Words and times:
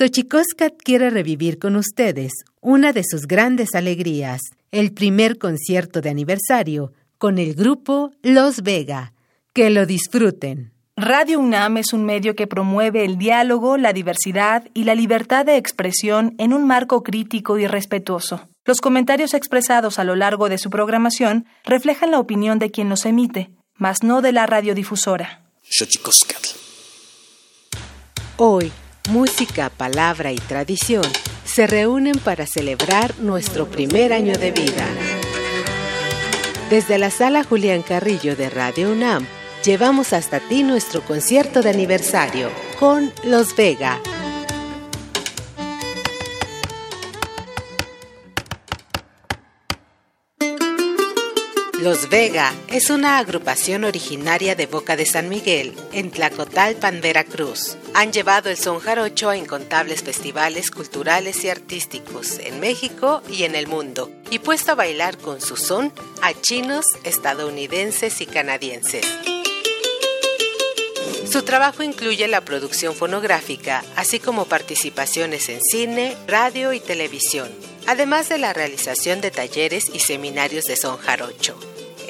Xochicóscat 0.00 0.78
quiere 0.82 1.10
revivir 1.10 1.58
con 1.58 1.76
ustedes 1.76 2.32
una 2.62 2.94
de 2.94 3.02
sus 3.04 3.26
grandes 3.26 3.74
alegrías, 3.74 4.40
el 4.72 4.94
primer 4.94 5.36
concierto 5.36 6.00
de 6.00 6.08
aniversario 6.08 6.94
con 7.18 7.36
el 7.36 7.52
grupo 7.52 8.10
Los 8.22 8.62
Vega. 8.62 9.12
Que 9.52 9.68
lo 9.68 9.84
disfruten. 9.84 10.72
Radio 10.96 11.38
UNAM 11.38 11.76
es 11.76 11.92
un 11.92 12.06
medio 12.06 12.34
que 12.34 12.46
promueve 12.46 13.04
el 13.04 13.18
diálogo, 13.18 13.76
la 13.76 13.92
diversidad 13.92 14.66
y 14.72 14.84
la 14.84 14.94
libertad 14.94 15.44
de 15.44 15.58
expresión 15.58 16.34
en 16.38 16.54
un 16.54 16.66
marco 16.66 17.02
crítico 17.02 17.58
y 17.58 17.66
respetuoso. 17.66 18.48
Los 18.64 18.80
comentarios 18.80 19.34
expresados 19.34 19.98
a 19.98 20.04
lo 20.04 20.16
largo 20.16 20.48
de 20.48 20.56
su 20.56 20.70
programación 20.70 21.44
reflejan 21.62 22.10
la 22.10 22.20
opinión 22.20 22.58
de 22.58 22.70
quien 22.70 22.88
los 22.88 23.04
emite, 23.04 23.50
mas 23.76 24.02
no 24.02 24.22
de 24.22 24.32
la 24.32 24.46
radiodifusora. 24.46 25.42
Hoy, 28.38 28.72
música, 29.08 29.70
palabra 29.70 30.32
y 30.32 30.36
tradición 30.36 31.04
se 31.44 31.66
reúnen 31.66 32.18
para 32.18 32.46
celebrar 32.46 33.18
nuestro 33.18 33.68
primer 33.68 34.12
año 34.12 34.36
de 34.38 34.52
vida. 34.52 34.86
Desde 36.70 36.98
la 36.98 37.10
sala 37.10 37.42
Julián 37.42 37.82
Carrillo 37.82 38.36
de 38.36 38.50
Radio 38.50 38.92
UNAM, 38.92 39.26
llevamos 39.64 40.12
hasta 40.12 40.38
ti 40.38 40.62
nuestro 40.62 41.02
concierto 41.02 41.62
de 41.62 41.70
aniversario 41.70 42.50
con 42.78 43.12
Los 43.24 43.56
Vega. 43.56 43.98
Los 51.90 52.08
Vega 52.08 52.54
es 52.68 52.88
una 52.88 53.18
agrupación 53.18 53.82
originaria 53.82 54.54
de 54.54 54.66
Boca 54.66 54.94
de 54.94 55.04
San 55.04 55.28
Miguel, 55.28 55.74
en 55.92 56.12
Tlacotalpan, 56.12 57.00
Veracruz. 57.00 57.76
Han 57.94 58.12
llevado 58.12 58.48
el 58.48 58.56
son 58.56 58.78
jarocho 58.78 59.28
a 59.28 59.36
incontables 59.36 60.04
festivales 60.04 60.70
culturales 60.70 61.42
y 61.42 61.50
artísticos 61.50 62.38
en 62.38 62.60
México 62.60 63.24
y 63.28 63.42
en 63.42 63.56
el 63.56 63.66
mundo, 63.66 64.08
y 64.30 64.38
puesto 64.38 64.70
a 64.70 64.76
bailar 64.76 65.18
con 65.18 65.40
su 65.40 65.56
son 65.56 65.92
a 66.22 66.32
chinos, 66.32 66.84
estadounidenses 67.02 68.20
y 68.20 68.26
canadienses. 68.26 69.04
Su 71.28 71.42
trabajo 71.42 71.82
incluye 71.82 72.28
la 72.28 72.44
producción 72.44 72.94
fonográfica, 72.94 73.82
así 73.96 74.20
como 74.20 74.44
participaciones 74.44 75.48
en 75.48 75.60
cine, 75.60 76.16
radio 76.28 76.72
y 76.72 76.78
televisión, 76.78 77.50
además 77.88 78.28
de 78.28 78.38
la 78.38 78.52
realización 78.52 79.20
de 79.20 79.32
talleres 79.32 79.86
y 79.92 79.98
seminarios 79.98 80.66
de 80.66 80.76
son 80.76 80.96
jarocho. 80.96 81.58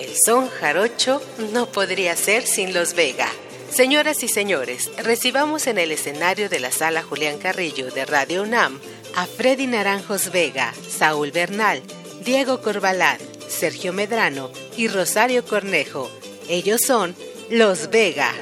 El 0.01 0.17
son 0.17 0.49
jarocho 0.49 1.21
no 1.53 1.67
podría 1.67 2.17
ser 2.17 2.47
sin 2.47 2.73
los 2.73 2.95
Vega. 2.95 3.29
Señoras 3.71 4.23
y 4.23 4.29
señores, 4.29 4.91
recibamos 4.97 5.67
en 5.67 5.77
el 5.77 5.93
escenario 5.93 6.49
de 6.49 6.59
la 6.59 6.73
sala 6.73 7.03
Julián 7.03 7.37
Carrillo 7.39 7.91
de 7.91 8.07
Radio 8.07 8.43
UNAM 8.43 8.81
a 9.15 9.27
Freddy 9.27 9.67
Naranjos 9.67 10.33
Vega, 10.33 10.73
Saúl 10.89 11.33
Bernal, 11.33 11.83
Diego 12.25 12.63
Corbalán, 12.63 13.19
Sergio 13.47 13.93
Medrano 13.93 14.51
y 14.75 14.89
Rosario 14.89 15.45
Cornejo. 15.45 16.11
Ellos 16.49 16.81
son 16.81 17.15
Los 17.51 17.91
Vega. 17.91 18.33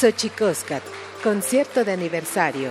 Xochicóscat, 0.00 0.82
concierto 1.22 1.84
de 1.84 1.92
aniversario. 1.92 2.70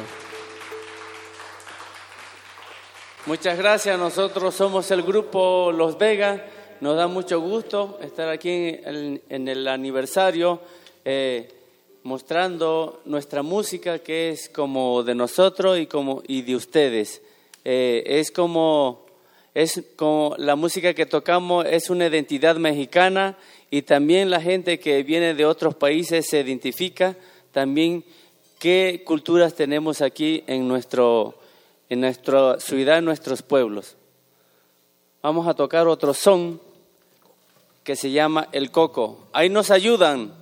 Muchas 3.28 3.56
gracias, 3.56 4.00
nosotros 4.00 4.56
somos 4.56 4.90
el 4.90 5.04
grupo 5.04 5.72
Los 5.72 6.00
Vegas, 6.00 6.42
nos 6.82 6.98
da 6.98 7.06
mucho 7.06 7.40
gusto 7.40 8.00
estar 8.02 8.30
aquí 8.30 8.80
en, 8.84 9.48
el 9.48 9.68
aniversario 9.68 10.60
eh, 11.06 11.54
mostrando 12.02 13.04
nuestra 13.06 13.44
música 13.44 14.00
que 14.00 14.32
es 14.32 14.50
como 14.50 15.04
de 15.04 15.14
nosotros 15.14 15.78
y, 15.78 15.86
como, 15.86 16.24
y 16.28 16.42
de 16.42 16.56
ustedes. 16.56 17.22
Eh, 17.64 18.02
es 18.08 18.32
como 18.32 19.06
es 19.54 19.84
como 19.96 20.36
la 20.38 20.56
música 20.56 20.94
que 20.94 21.06
tocamos 21.06 21.66
es 21.66 21.90
una 21.90 22.08
identidad 22.08 22.56
mexicana 22.56 23.36
y 23.72 23.84
también 23.84 24.30
la 24.30 24.42
gente 24.42 24.80
que 24.80 25.04
viene 25.04 25.34
de 25.34 25.46
otros 25.46 25.76
países 25.76 26.28
se 26.28 26.40
identifica 26.40 27.16
también 27.52 28.04
qué 28.58 29.04
culturas 29.06 29.54
tenemos 29.54 30.02
aquí 30.02 30.44
en, 30.48 30.68
nuestro, 30.68 31.36
en 31.90 32.02
nuestra 32.02 32.60
ciudad, 32.60 32.98
en 32.98 33.06
nuestros 33.06 33.42
pueblos. 33.42 33.96
Vamos 35.22 35.48
a 35.48 35.54
tocar 35.54 35.88
otro 35.88 36.14
son 36.14 36.62
que 37.84 37.96
se 37.96 38.12
llama 38.12 38.48
el 38.52 38.72
coco. 38.72 39.28
Ahí 39.34 39.50
nos 39.50 39.72
ayudan 39.72 40.34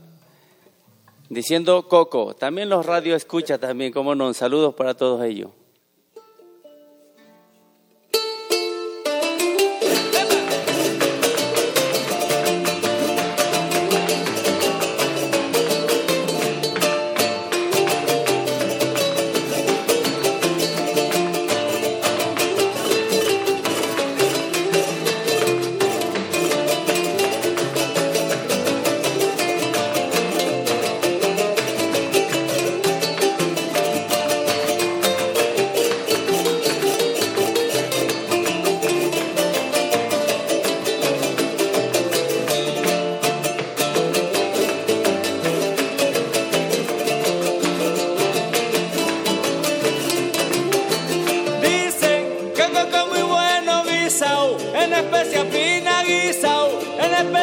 diciendo 1.30 1.88
coco. 1.88 2.34
También 2.34 2.70
los 2.70 2.86
radio 2.86 3.16
escucha 3.16 3.58
también, 3.58 3.92
como 3.92 4.16
no, 4.16 4.34
saludos 4.34 4.74
para 4.76 4.94
todos 4.94 5.24
ellos. 5.24 5.52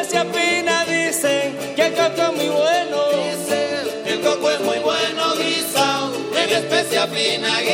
iglesia 0.04 0.25
fina 0.32 0.84
dicen 0.84 1.75
que 1.75 1.87
el 1.87 1.94
coco 1.94 2.23
es 2.23 2.32
muy 2.37 2.49
bueno. 2.49 2.96
Dicen 3.11 4.04
que 4.04 4.12
el 4.12 4.20
coco 4.20 4.50
es 4.50 4.61
muy 4.61 4.78
bueno 4.78 5.34
guisado 5.37 6.12
en 6.37 6.50
especia 6.50 7.06
fina 7.06 7.61
guisao. 7.61 7.73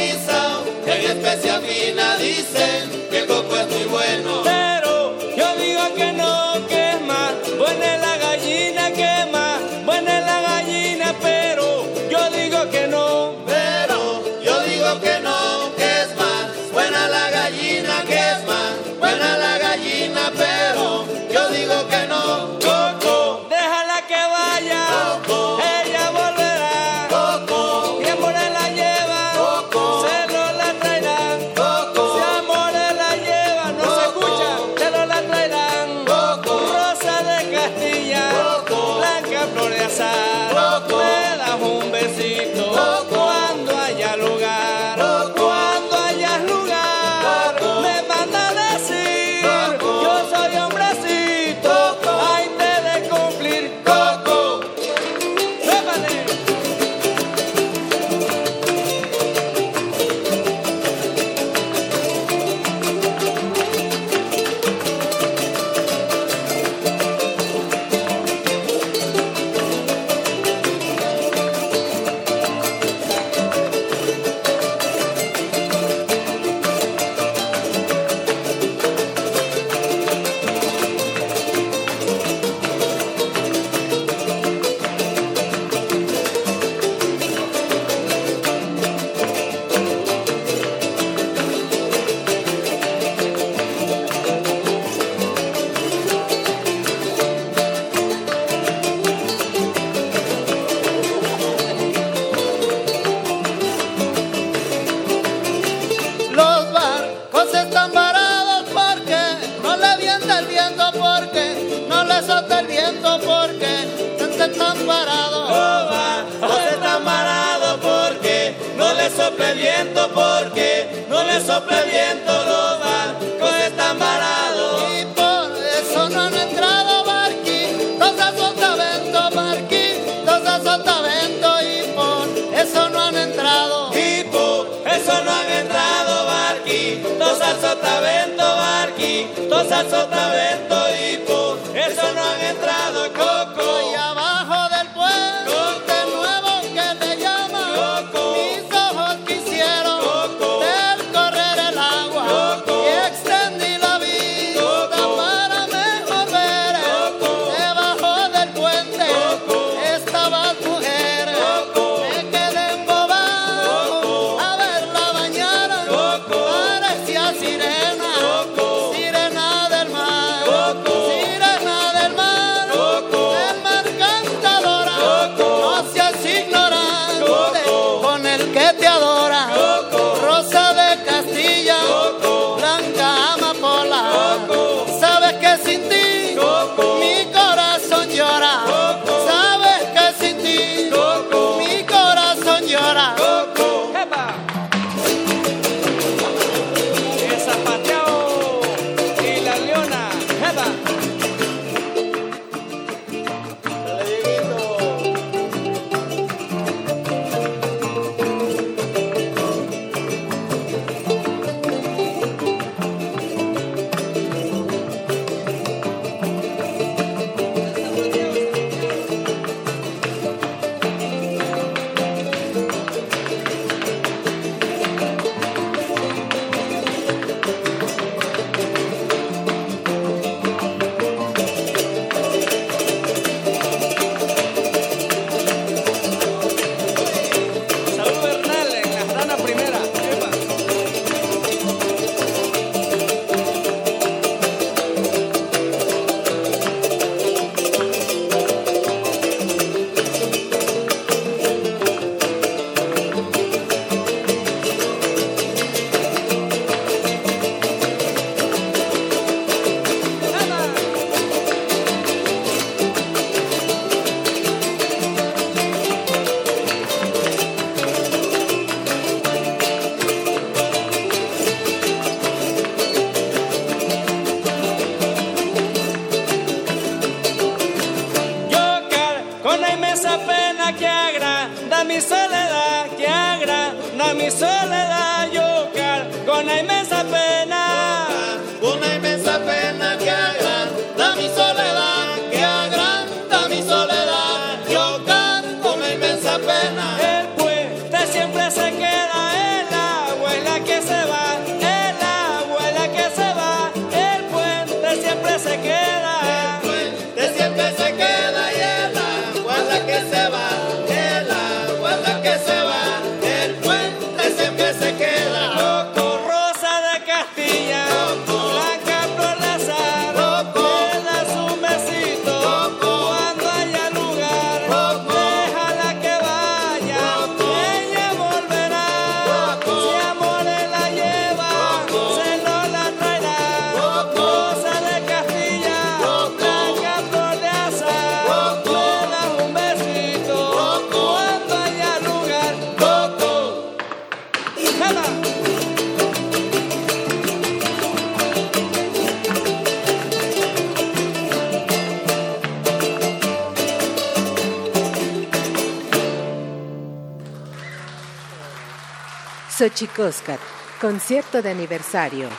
Xochicóscat, 359.61 360.40
concierto 360.81 361.43
de 361.43 361.50
aniversario. 361.50 362.31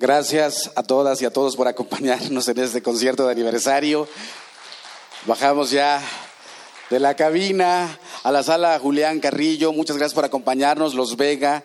Gracias 0.00 0.72
a 0.74 0.82
todas 0.82 1.22
y 1.22 1.24
a 1.24 1.32
todos 1.32 1.54
por 1.54 1.68
acompañarnos 1.68 2.48
en 2.48 2.58
este 2.58 2.82
concierto 2.82 3.26
de 3.26 3.30
aniversario. 3.30 4.08
Bajamos 5.26 5.70
ya 5.70 6.02
de 6.90 6.98
la 6.98 7.14
cabina 7.14 7.96
a 8.24 8.32
la 8.32 8.42
sala 8.42 8.76
Julián 8.80 9.20
Carrillo. 9.20 9.72
Muchas 9.72 9.98
gracias 9.98 10.14
por 10.14 10.24
acompañarnos, 10.24 10.94
Los 10.94 11.16
Vega. 11.16 11.62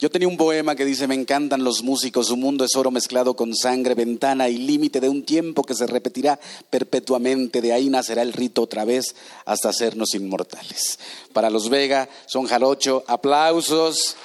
Yo 0.00 0.10
tenía 0.10 0.28
un 0.28 0.38
poema 0.38 0.74
que 0.76 0.86
dice, 0.86 1.06
me 1.06 1.14
encantan 1.14 1.62
los 1.62 1.82
músicos, 1.82 2.28
su 2.28 2.36
mundo 2.38 2.64
es 2.64 2.74
oro 2.74 2.90
mezclado 2.90 3.36
con 3.36 3.54
sangre, 3.54 3.94
ventana 3.94 4.48
y 4.48 4.56
límite 4.56 4.98
de 4.98 5.10
un 5.10 5.24
tiempo 5.24 5.62
que 5.62 5.74
se 5.74 5.86
repetirá 5.86 6.40
perpetuamente, 6.70 7.60
de 7.60 7.74
ahí 7.74 7.90
nacerá 7.90 8.22
el 8.22 8.32
rito 8.32 8.62
otra 8.62 8.86
vez 8.86 9.14
hasta 9.44 9.68
hacernos 9.68 10.14
inmortales. 10.14 10.98
Para 11.34 11.50
los 11.50 11.68
Vega, 11.68 12.08
son 12.24 12.46
jarocho, 12.46 13.04
aplausos. 13.08 14.16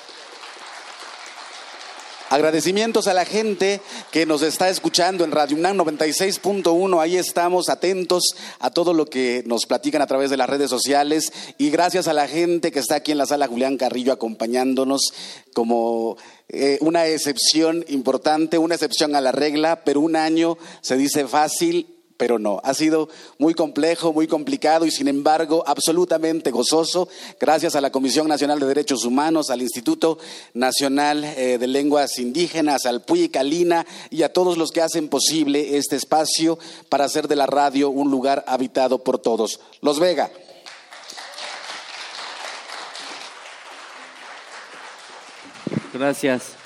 Agradecimientos 2.30 3.08
a 3.08 3.14
la 3.14 3.24
gente 3.24 3.82
que 4.12 4.26
nos 4.26 4.42
está 4.42 4.68
escuchando 4.70 5.24
en 5.24 5.32
Radio 5.32 5.58
UNAM 5.58 5.78
96.1. 5.78 7.00
Ahí 7.00 7.18
estamos 7.18 7.70
atentos 7.70 8.36
a 8.60 8.72
todo 8.72 8.96
lo 8.96 9.06
que 9.06 9.44
nos 9.46 9.68
platican 9.68 10.02
a 10.02 10.08
través 10.08 10.32
de 10.32 10.38
las 10.38 10.50
redes 10.50 10.72
sociales. 10.72 11.32
Y 11.60 11.70
gracias 11.70 12.08
a 12.08 12.14
la 12.14 12.28
gente 12.28 12.72
que 12.72 12.80
está 12.80 12.96
aquí 12.96 13.12
en 13.12 13.20
la 13.20 13.28
sala 13.28 13.48
Julián 13.48 13.78
Carrillo 13.78 14.12
acompañándonos 14.12 15.14
como 15.54 16.18
eh, 16.50 16.80
una 16.82 17.06
excepción 17.06 17.86
importante, 17.90 18.58
una 18.58 18.74
excepción 18.74 19.16
a 19.16 19.22
la 19.22 19.32
regla, 19.32 19.84
pero 19.86 20.00
un 20.00 20.16
año 20.16 20.58
se 20.82 20.98
dice 20.98 21.28
fácil 21.28 21.95
pero 22.18 22.40
no, 22.40 22.62
ha 22.64 22.74
sido 22.74 23.10
muy 23.38 23.54
complejo, 23.54 24.14
muy 24.14 24.28
complicado 24.28 24.86
y 24.86 24.92
sin 24.92 25.08
embargo 25.08 25.64
absolutamente 25.68 26.52
gozoso, 26.52 27.08
gracias 27.40 27.76
a 27.76 27.82
la 27.82 27.92
Comisión 27.92 28.28
Nacional 28.28 28.60
de 28.60 28.68
Derechos 28.68 29.06
Humanos, 29.06 29.50
al 29.50 29.62
Instituto 29.62 30.18
Nacional 30.54 31.24
eh, 31.24 31.58
de 31.58 31.68
Lenguas 31.68 32.18
Indígenas, 32.18 32.86
al 32.86 33.04
PUI 33.04 33.30
Calina 33.30 33.86
y 34.10 34.24
a 34.24 34.32
todos 34.32 34.58
los 34.58 34.72
que 34.72 34.82
hacen 34.82 35.10
posible 35.10 35.78
este 35.78 35.96
espacio 35.96 36.58
para 36.90 37.06
hacer 37.06 37.28
de 37.28 37.36
la 37.36 37.46
radio 37.46 37.90
un 37.90 38.12
lugar 38.12 38.44
habitado 38.48 39.04
por 39.04 39.20
todos. 39.20 39.60
Los 39.82 40.00
Vega. 40.00 40.32
Gracias. 45.94 46.65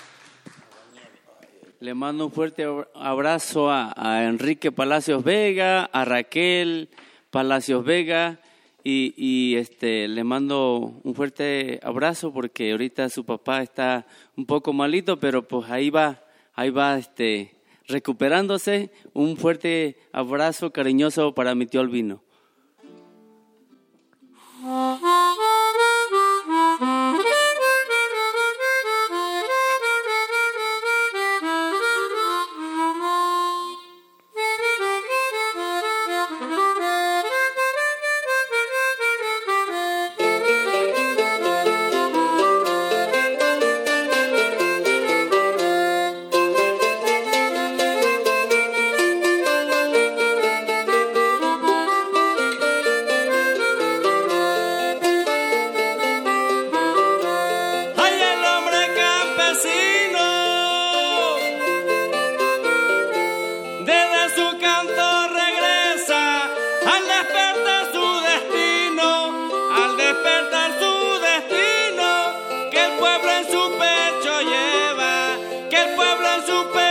Le 1.81 1.93
mando 1.93 2.25
un 2.25 2.31
fuerte 2.33 2.65
abrazo 2.93 3.71
a, 3.71 4.25
Enrique 4.25 4.69
Palacios 4.69 5.23
Vega, 5.23 5.85
a 5.85 6.03
Raquel 6.03 6.89
Palacios 7.29 7.85
Vega 7.85 8.41
y, 8.83 9.55
este 9.55 10.09
le 10.09 10.25
mando 10.25 10.99
un 11.03 11.15
fuerte 11.15 11.79
abrazo 11.81 12.33
porque 12.33 12.71
ahorita 12.71 13.07
su 13.07 13.23
papá 13.23 13.61
está 13.61 14.05
un 14.35 14.45
poco 14.45 14.73
malito, 14.73 15.21
pero 15.21 15.47
pues 15.47 15.69
ahí 15.69 15.89
va, 15.89 16.21
ahí 16.53 16.69
va 16.69 16.97
este 16.97 17.55
recuperándose. 17.87 18.91
Un 19.13 19.37
fuerte 19.37 19.95
abrazo 20.11 20.73
cariñoso 20.73 21.33
para 21.33 21.55
mi 21.55 21.65
tío 21.65 21.79
Albino. 21.79 22.21
super 76.49 76.88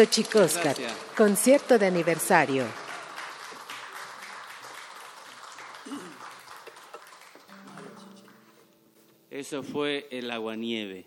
Xochicóscat, 0.00 0.78
concierto 1.14 1.78
de 1.78 1.86
aniversario. 1.86 2.64
Eso 9.30 9.62
fue 9.62 10.08
el 10.10 10.30
aguanieve. 10.30 11.04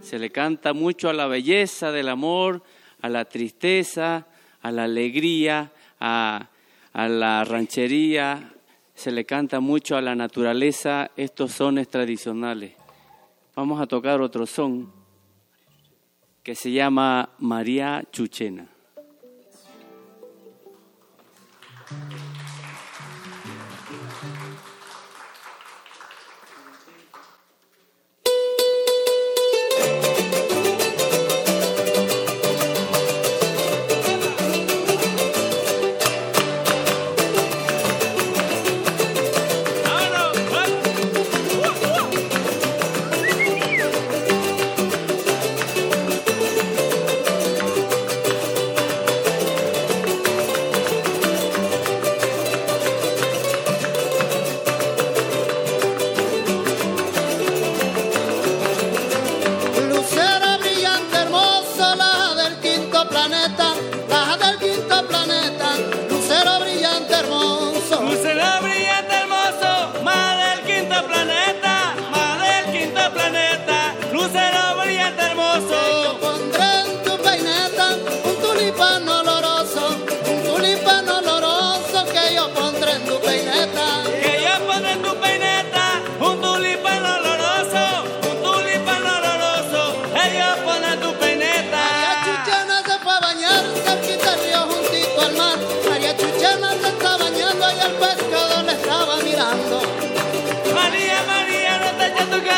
Se 0.00 0.18
le 0.18 0.30
canta 0.30 0.72
mucho 0.72 1.10
a 1.10 1.12
la 1.12 1.26
belleza 1.26 1.92
del 1.92 2.08
amor, 2.08 2.62
a 3.02 3.10
la 3.10 3.26
tristeza, 3.26 4.26
a 4.62 4.70
la 4.70 4.84
alegría, 4.84 5.70
a, 6.00 6.48
a 6.94 7.06
la 7.06 7.44
ranchería, 7.44 8.54
se 8.94 9.10
le 9.10 9.26
canta 9.26 9.60
mucho 9.60 9.98
a 9.98 10.00
la 10.00 10.14
naturaleza 10.14 11.10
estos 11.18 11.52
sones 11.52 11.86
tradicionales. 11.88 12.72
Vamos 13.54 13.78
a 13.78 13.86
tocar 13.86 14.22
otro 14.22 14.46
son 14.46 14.99
que 16.42 16.54
se 16.54 16.72
llama 16.72 17.30
María 17.38 18.04
Chuchena. 18.10 18.68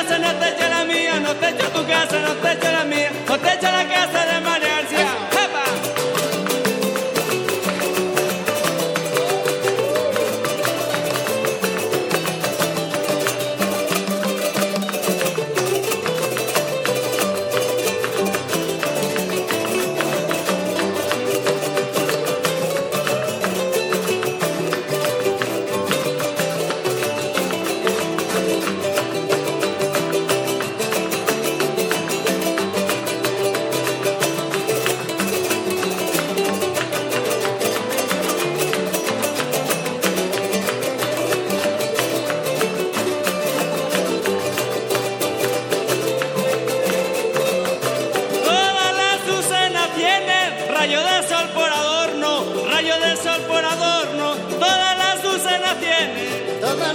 no 0.02 0.34
te 0.34 0.48
echa 0.48 0.68
la 0.68 0.84
mía, 0.84 1.20
no 1.20 1.34
te 1.34 1.48
echa 1.50 1.68
tu 1.68 1.86
casa, 1.86 2.18
no 2.20 2.34
te 2.34 2.52
echa 2.52 2.72
la 2.72 2.84
mía, 2.84 3.10
no 3.28 3.38
te 3.38 3.52
echa 3.54 3.70
la 3.70 3.84
casa 3.88 4.26
de 4.26 4.40
más. 4.40 4.51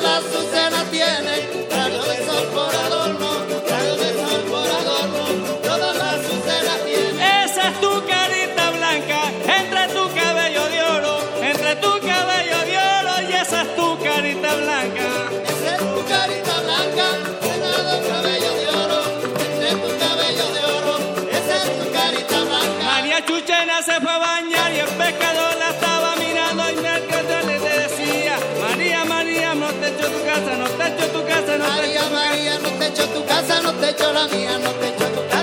La 0.01 0.17
suc 0.21 0.51
se 0.51 0.69
la 0.69 0.83
tiene, 0.91 1.36
de 1.41 2.25
sol 2.25 2.47
por 2.53 2.75
adorno, 2.75 3.29
salgo 3.67 3.95
de 3.95 4.13
sol 4.13 4.41
por 4.51 4.69
adorno, 4.79 5.23
toda 5.63 5.93
la 5.93 6.12
su 6.21 6.36
se 6.45 6.57
esa 7.45 7.69
es 7.69 7.81
tu 7.81 8.05
carita 8.05 8.71
blanca, 8.71 9.19
entre 9.60 9.88
tu 9.95 10.03
cabello 10.13 10.69
de 10.69 10.83
oro, 10.83 11.19
entre 11.41 11.75
tu 11.77 11.91
cabello 11.99 12.60
de 12.69 12.77
oro 12.77 13.29
y 13.29 13.33
esa 13.33 13.62
es 13.63 13.75
tu 13.75 13.97
carita 14.03 14.55
blanca, 14.55 15.07
esa 15.51 15.75
es 15.75 15.79
tu 15.79 16.05
carita 16.05 16.55
blanca, 16.62 17.07
entre 17.51 17.83
del 17.88 18.07
cabello 18.07 18.51
de 18.60 18.67
oro, 18.83 19.01
ese 19.41 19.75
tu 19.83 19.89
cabello 20.05 20.47
de 20.53 20.62
oro, 20.77 20.97
esa 21.31 21.55
es 21.63 21.79
tu 21.79 21.91
carita 21.91 22.39
blanca, 22.41 22.83
María 22.86 23.25
Chuchena 23.25 23.81
se 23.81 23.99
fue 23.99 24.12
a 24.12 24.17
bañar 24.19 24.73
y 24.73 24.79
el 24.79 24.89
pescador 24.89 25.57
la 25.57 25.69
estaba. 25.69 26.16
casa, 30.39 30.58
no 30.58 30.65
te 30.65 30.88
echo 30.88 31.08
tu 31.08 31.26
casa, 31.26 31.58
no 31.58 31.65
te 31.65 31.91
echo 31.91 32.06
tu. 32.06 32.13
María, 32.13 32.60
no 32.60 32.69
te 32.69 32.88
echo 32.88 33.06
tu 33.10 33.26
casa, 33.26 33.62
no 33.62 33.73
te 33.73 33.89
echo 33.89 34.13
la 34.13 34.28
mía, 34.28 34.58
no 34.60 34.69
te 34.71 34.88
echo 34.89 35.06
tu 35.06 35.28
casa. 35.28 35.37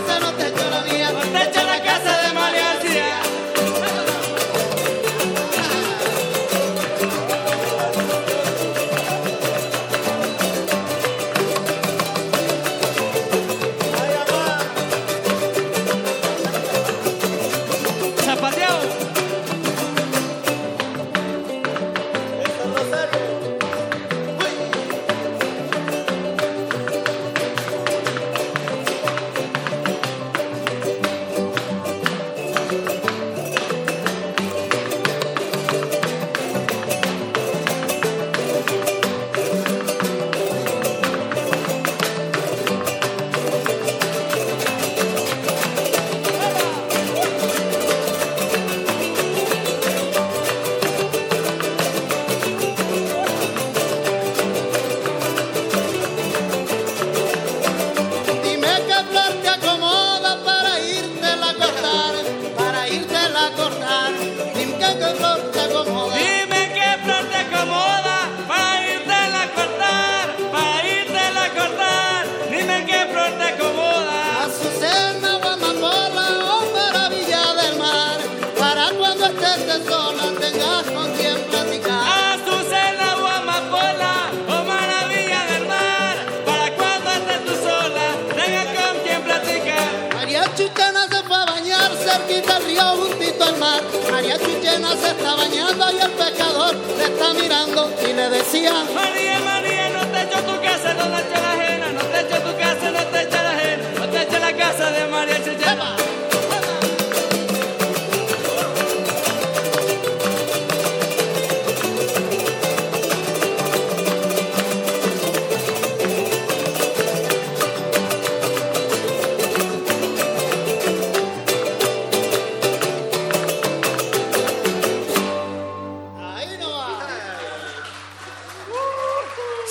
María 94.11 94.38
Chichena 94.38 94.90
se 94.94 95.09
está 95.09 95.35
bañando 95.37 95.90
y 95.90 95.98
el 95.98 96.11
pescador 96.11 96.74
le 96.98 97.05
está 97.05 97.33
mirando 97.33 97.90
y 98.03 98.12
le 98.12 98.29
decía: 98.29 98.72
María, 98.94 99.40
María, 99.40 99.88
no 99.88 100.07
te 100.09 100.22
echo 100.22 100.38
tu 100.40 100.61
casa, 100.61 100.92
no 100.92 101.05
te 101.05 101.22
echo 101.22 101.40
la 101.40 101.53
ajena, 101.53 101.92
no 101.92 102.00
te 102.03 102.20
echo 102.20 102.42
tu 102.42 102.59
casa, 102.59 102.90
no 102.90 103.03
te 103.05 103.22
echo 103.22 103.42
la 103.42 103.50
ajena, 103.53 103.85
no 103.98 104.09
te 104.09 104.22
echo 104.22 104.38
la 104.38 104.53
casa 104.55 104.90
de 104.90 105.07
María. 105.07 105.34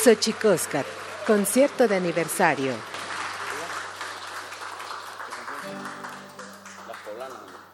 Xochicóscat, 0.03 0.85
concierto 1.25 1.87
de 1.87 1.95
aniversario. 1.95 2.73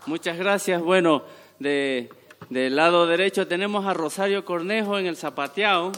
Muchas 0.06 0.38
gracias. 0.38 0.82
Bueno, 0.82 1.24
de, 1.60 2.10
del 2.50 2.76
lado 2.76 3.08
derecho 3.08 3.48
tenemos 3.48 3.86
a 3.86 3.94
Rosario 3.94 4.46
Cornejo 4.46 4.98
en 5.00 5.08
el 5.08 5.18
zapateado. 5.18 5.92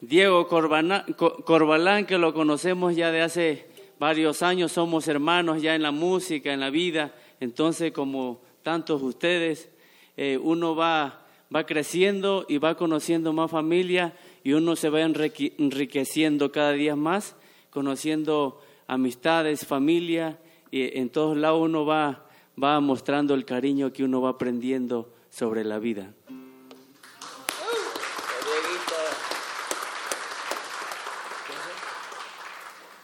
Diego 0.00 0.48
Corbana- 0.48 1.04
Co- 1.16 1.44
Corbalán, 1.44 2.06
que 2.06 2.18
lo 2.18 2.32
conocemos 2.32 2.96
ya 2.96 3.10
de 3.10 3.22
hace 3.22 3.66
varios 3.98 4.42
años, 4.42 4.72
somos 4.72 5.08
hermanos 5.08 5.60
ya 5.60 5.74
en 5.74 5.82
la 5.82 5.90
música, 5.90 6.52
en 6.52 6.60
la 6.60 6.70
vida. 6.70 7.12
Entonces, 7.38 7.92
como 7.92 8.40
tantos 8.62 9.02
ustedes, 9.02 9.68
eh, 10.16 10.38
uno 10.42 10.74
va, 10.74 11.26
va 11.54 11.64
creciendo 11.64 12.44
y 12.48 12.58
va 12.58 12.76
conociendo 12.76 13.32
más 13.32 13.50
familia 13.50 14.14
y 14.42 14.52
uno 14.52 14.76
se 14.76 14.88
va 14.90 15.00
enrique- 15.00 15.54
enriqueciendo 15.58 16.52
cada 16.52 16.72
día 16.72 16.96
más, 16.96 17.36
conociendo 17.70 18.60
amistades, 18.86 19.66
familia, 19.66 20.38
y 20.70 20.98
en 20.98 21.10
todos 21.10 21.36
lados 21.36 21.60
uno 21.62 21.84
va, 21.84 22.26
va 22.62 22.80
mostrando 22.80 23.34
el 23.34 23.44
cariño 23.44 23.92
que 23.92 24.04
uno 24.04 24.20
va 24.20 24.30
aprendiendo 24.30 25.12
sobre 25.30 25.64
la 25.64 25.78
vida. 25.78 26.12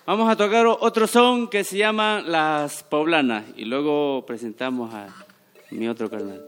Vamos 0.06 0.30
a 0.30 0.36
tocar 0.36 0.66
otro 0.68 1.08
son 1.08 1.48
que 1.48 1.64
se 1.64 1.78
llama 1.78 2.22
Las 2.24 2.84
Poblanas 2.84 3.44
y 3.56 3.64
luego 3.64 4.24
presentamos 4.24 4.94
a 4.94 5.08
mi 5.70 5.88
otro 5.88 6.08
carnal. 6.08 6.44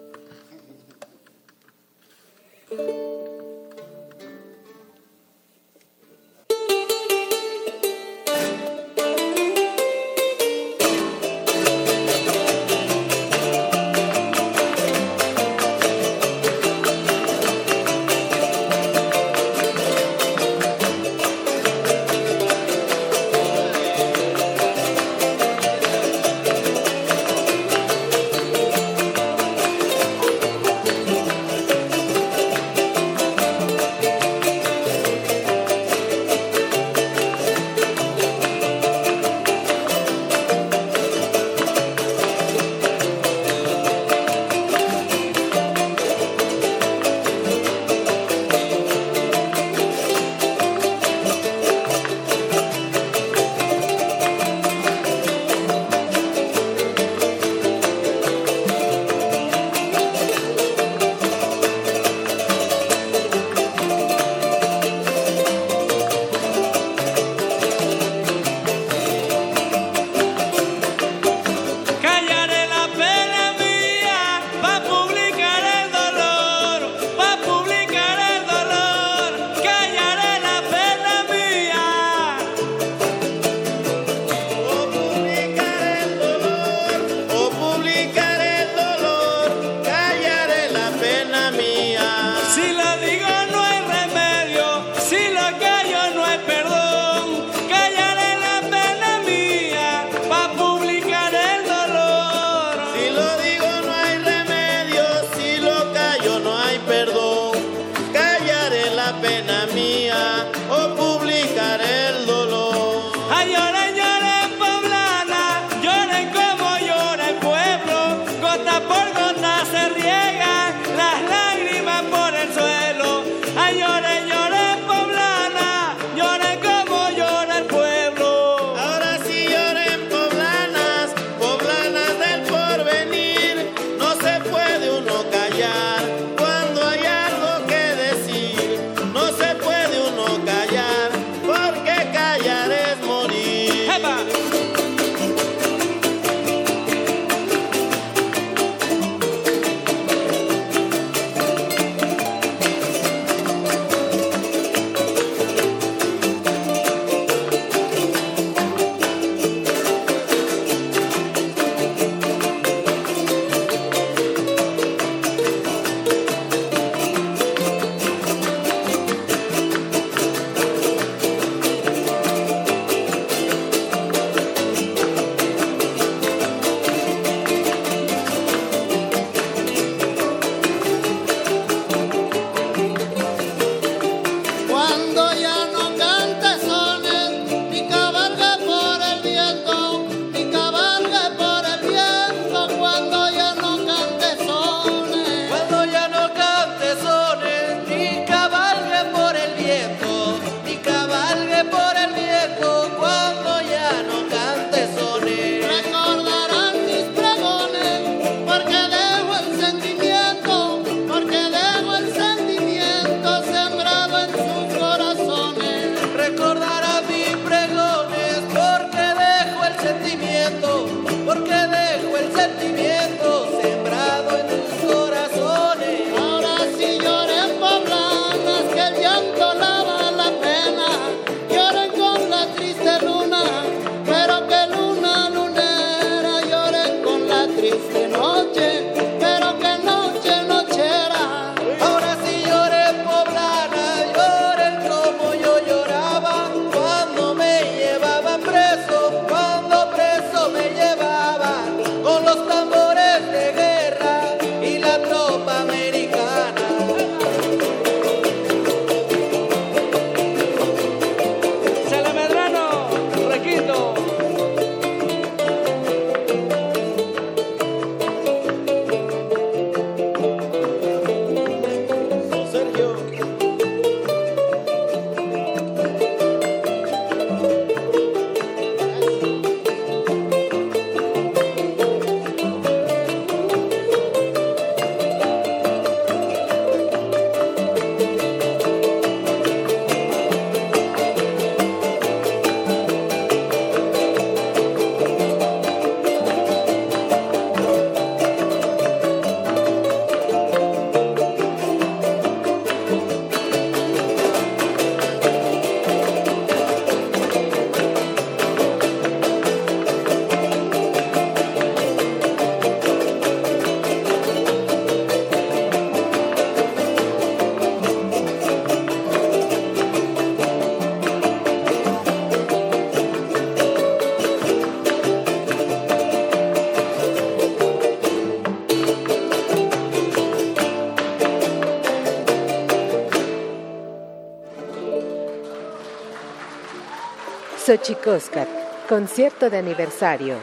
Xochicóscat, 337.69 338.49
concierto 338.89 339.51
de 339.51 339.59
aniversario. 339.59 340.37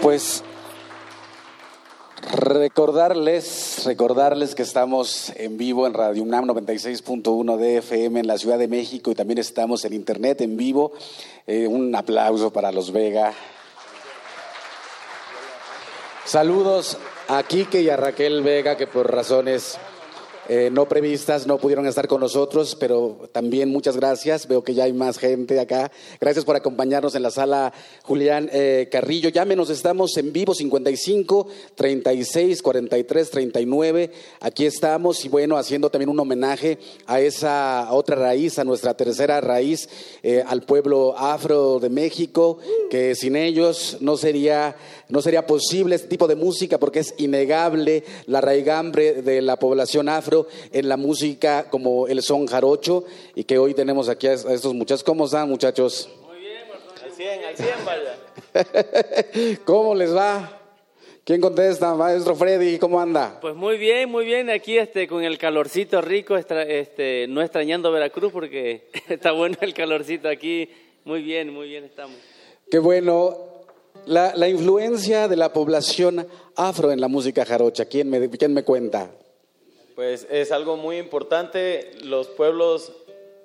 Pues 0.00 0.42
recordarles, 2.32 3.82
recordarles 3.84 4.54
que 4.54 4.62
estamos 4.62 5.30
en 5.36 5.58
vivo 5.58 5.86
en 5.86 5.92
Radio 5.92 6.22
UNAM 6.22 6.46
96.1 6.46 7.58
de 7.58 7.76
FM 7.76 8.20
en 8.20 8.26
la 8.26 8.38
Ciudad 8.38 8.58
de 8.58 8.66
México 8.66 9.10
y 9.10 9.14
también 9.14 9.36
estamos 9.36 9.84
en 9.84 9.92
internet 9.92 10.40
en 10.40 10.56
vivo. 10.56 10.92
Eh, 11.46 11.66
un 11.66 11.94
aplauso 11.94 12.50
para 12.50 12.72
los 12.72 12.90
Vega. 12.90 13.34
Saludos 16.24 16.96
a 17.28 17.42
Quique 17.42 17.82
y 17.82 17.90
a 17.90 17.98
Raquel 17.98 18.42
Vega 18.42 18.78
que 18.78 18.86
por 18.86 19.12
razones 19.12 19.78
eh, 20.48 20.68
no 20.70 20.86
previstas 20.86 21.46
no 21.46 21.58
pudieron 21.58 21.86
estar 21.86 22.06
con 22.06 22.20
nosotros, 22.20 22.76
pero 22.78 23.28
también 23.32 23.70
muchas 23.70 23.96
gracias. 23.96 24.46
Veo 24.46 24.62
que 24.62 24.74
ya 24.74 24.84
hay 24.84 24.92
más 24.92 25.18
gente 25.18 25.58
acá. 25.58 25.90
Gracias 26.20 26.44
por 26.44 26.56
acompañarnos 26.56 27.14
en 27.14 27.22
la 27.22 27.30
sala 27.30 27.72
Julián 28.02 28.50
eh, 28.52 28.88
Carrillo. 28.90 29.30
Llámenos, 29.30 29.70
estamos 29.70 30.16
en 30.16 30.32
vivo 30.32 30.54
55 30.54 31.46
36 31.74 32.62
43 32.62 33.30
39. 33.30 34.10
Aquí 34.40 34.66
estamos 34.66 35.24
y 35.24 35.28
bueno, 35.28 35.56
haciendo 35.56 35.90
también 35.90 36.10
un 36.10 36.20
homenaje 36.20 36.78
a 37.06 37.20
esa 37.20 37.88
otra 37.92 38.16
raíz, 38.16 38.58
a 38.58 38.64
nuestra 38.64 38.94
tercera 38.94 39.40
raíz, 39.40 39.88
eh, 40.22 40.44
al 40.46 40.62
pueblo 40.62 41.16
afro 41.16 41.78
de 41.80 41.88
México, 41.88 42.58
que 42.90 43.14
sin 43.14 43.36
ellos 43.36 43.98
no 44.00 44.16
sería, 44.16 44.76
no 45.08 45.20
sería 45.20 45.46
posible 45.46 45.94
este 45.96 46.08
tipo 46.08 46.26
de 46.26 46.34
música 46.34 46.78
porque 46.78 47.00
es 47.00 47.14
innegable 47.18 48.04
la 48.26 48.40
raigambre 48.40 49.22
de 49.22 49.42
la 49.42 49.56
población 49.56 50.08
afro 50.08 50.46
en 50.72 50.88
la 50.88 50.96
música 50.96 51.68
como 51.70 52.06
el 52.06 52.22
son 52.22 52.46
jarocho 52.46 53.04
y 53.34 53.44
que 53.44 53.58
hoy 53.58 53.74
tenemos 53.74 54.08
aquí 54.08 54.26
a 54.26 54.32
estos 54.34 54.74
muchachos. 54.74 55.04
¿Cómo 55.04 55.26
están 55.26 55.48
muchachos? 55.48 56.08
Muy 56.26 56.38
bien, 56.38 56.62
al 57.02 57.12
100, 57.12 57.44
al 57.44 57.56
100 57.56 57.68
vaya. 57.84 59.58
¿Cómo 59.64 59.94
les 59.94 60.14
va? 60.14 60.60
¿Quién 61.24 61.40
contesta? 61.40 61.94
Maestro 61.94 62.34
Freddy, 62.36 62.78
¿cómo 62.78 63.00
anda? 63.00 63.38
Pues 63.40 63.54
muy 63.54 63.78
bien, 63.78 64.10
muy 64.10 64.26
bien. 64.26 64.50
Aquí 64.50 64.76
este, 64.76 65.08
con 65.08 65.24
el 65.24 65.38
calorcito 65.38 66.02
rico, 66.02 66.36
este, 66.36 67.26
no 67.28 67.40
extrañando 67.40 67.90
Veracruz 67.90 68.30
porque 68.30 68.90
está 69.08 69.32
bueno 69.32 69.56
el 69.62 69.72
calorcito 69.72 70.28
aquí. 70.28 70.68
Muy 71.04 71.22
bien, 71.22 71.52
muy 71.52 71.68
bien 71.68 71.84
estamos. 71.84 72.16
Qué 72.70 72.78
bueno. 72.78 73.53
La, 74.06 74.36
la 74.36 74.48
influencia 74.48 75.28
de 75.28 75.36
la 75.36 75.52
población 75.52 76.28
afro 76.56 76.92
en 76.92 77.00
la 77.00 77.08
música 77.08 77.46
jarocha, 77.46 77.86
¿quién 77.86 78.10
me, 78.10 78.28
quién 78.28 78.52
me 78.52 78.62
cuenta? 78.62 79.10
Pues 79.94 80.26
es 80.30 80.52
algo 80.52 80.76
muy 80.76 80.98
importante. 80.98 81.92
Los 82.02 82.28
pueblos 82.28 82.92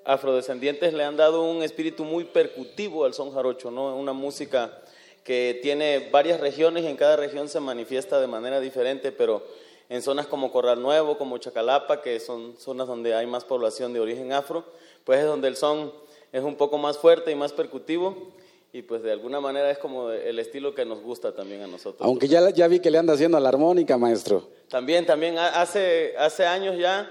afrodescendientes 0.03 0.93
le 0.93 1.05
han 1.05 1.15
dado 1.15 1.43
un 1.43 1.63
espíritu 1.63 2.03
muy 2.03 2.25
percutivo 2.25 3.05
al 3.05 3.13
son 3.13 3.31
jarocho, 3.31 3.71
¿no? 3.71 3.95
Una 3.95 4.11
música 4.11 4.81
que 5.23 5.59
tiene 5.61 6.09
varias 6.11 6.41
regiones 6.41 6.83
y 6.83 6.87
en 6.87 6.97
cada 6.97 7.15
región 7.15 7.47
se 7.47 7.59
manifiesta 7.61 8.19
de 8.19 8.27
manera 8.27 8.59
diferente, 8.59 9.13
pero 9.13 9.43
en 9.87 10.01
zonas 10.01 10.27
como 10.27 10.51
Corral 10.51 10.81
Nuevo, 10.81 11.17
como 11.17 11.37
Chacalapa, 11.37 12.01
que 12.01 12.19
son 12.19 12.55
zonas 12.57 12.87
donde 12.87 13.13
hay 13.13 13.27
más 13.27 13.45
población 13.45 13.93
de 13.93 13.99
origen 14.01 14.33
afro, 14.33 14.65
pues 15.05 15.19
es 15.19 15.25
donde 15.25 15.47
el 15.47 15.55
son 15.55 15.93
es 16.33 16.43
un 16.43 16.55
poco 16.55 16.77
más 16.77 16.97
fuerte 16.97 17.31
y 17.31 17.35
más 17.35 17.53
percutivo 17.53 18.33
y 18.71 18.83
pues 18.83 19.01
de 19.01 19.11
alguna 19.11 19.39
manera 19.39 19.71
es 19.71 19.79
como 19.79 20.11
el 20.11 20.37
estilo 20.37 20.75
que 20.75 20.85
nos 20.85 21.01
gusta 21.01 21.33
también 21.33 21.61
a 21.61 21.67
nosotros. 21.67 22.05
Aunque 22.07 22.27
ya, 22.27 22.49
ya 22.51 22.67
vi 22.67 22.79
que 22.79 22.91
le 22.91 22.99
anda 22.99 23.13
haciendo 23.13 23.37
a 23.37 23.39
la 23.39 23.49
armónica, 23.49 23.97
maestro. 23.97 24.47
También, 24.67 25.05
también 25.05 25.37
hace, 25.39 26.13
hace 26.17 26.45
años 26.45 26.77
ya 26.77 27.09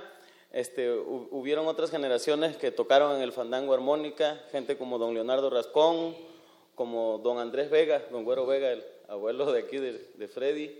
este, 0.52 0.90
hubieron 0.90 1.66
otras 1.66 1.90
generaciones 1.90 2.56
que 2.56 2.70
tocaron 2.70 3.16
en 3.16 3.22
el 3.22 3.32
fandango 3.32 3.74
armónica, 3.74 4.40
gente 4.52 4.78
como 4.78 4.98
don 4.98 5.14
Leonardo 5.14 5.50
Rascón, 5.50 6.14
como 6.74 7.18
don 7.18 7.38
Andrés 7.38 7.70
Vega, 7.70 8.04
don 8.10 8.24
Güero 8.24 8.46
Vega, 8.46 8.70
el 8.70 8.84
abuelo 9.08 9.52
de 9.52 9.60
aquí 9.60 9.78
de, 9.78 10.10
de 10.14 10.28
Freddy, 10.28 10.78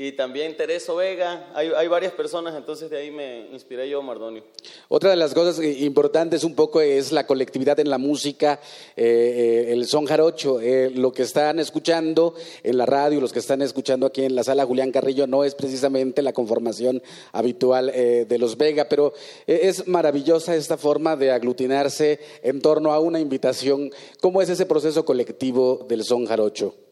y 0.00 0.12
también 0.12 0.56
Tereso 0.56 0.94
Vega, 0.94 1.50
hay, 1.54 1.72
hay, 1.76 1.88
varias 1.88 2.12
personas, 2.12 2.54
entonces 2.54 2.88
de 2.88 2.98
ahí 2.98 3.10
me 3.10 3.48
inspiré 3.50 3.90
yo, 3.90 4.00
Mardonio. 4.00 4.44
Otra 4.86 5.10
de 5.10 5.16
las 5.16 5.34
cosas 5.34 5.60
importantes 5.60 6.44
un 6.44 6.54
poco 6.54 6.80
es 6.80 7.10
la 7.10 7.26
colectividad 7.26 7.80
en 7.80 7.90
la 7.90 7.98
música, 7.98 8.60
eh, 8.94 9.66
eh, 9.66 9.72
el 9.72 9.88
son 9.88 10.06
jarocho, 10.06 10.60
eh, 10.60 10.92
lo 10.94 11.10
que 11.10 11.24
están 11.24 11.58
escuchando 11.58 12.36
en 12.62 12.78
la 12.78 12.86
radio, 12.86 13.20
los 13.20 13.32
que 13.32 13.40
están 13.40 13.60
escuchando 13.60 14.06
aquí 14.06 14.22
en 14.22 14.36
la 14.36 14.44
sala 14.44 14.64
Julián 14.64 14.92
Carrillo, 14.92 15.26
no 15.26 15.42
es 15.42 15.56
precisamente 15.56 16.22
la 16.22 16.32
conformación 16.32 17.02
habitual 17.32 17.86
de 17.88 18.38
los 18.38 18.56
Vega, 18.56 18.88
pero 18.88 19.14
es 19.48 19.88
maravillosa 19.88 20.54
esta 20.54 20.76
forma 20.76 21.16
de 21.16 21.32
aglutinarse 21.32 22.20
en 22.44 22.62
torno 22.62 22.92
a 22.92 23.00
una 23.00 23.18
invitación. 23.18 23.90
¿Cómo 24.20 24.42
es 24.42 24.48
ese 24.48 24.64
proceso 24.64 25.04
colectivo 25.04 25.84
del 25.88 26.04
son 26.04 26.24
jarocho? 26.24 26.87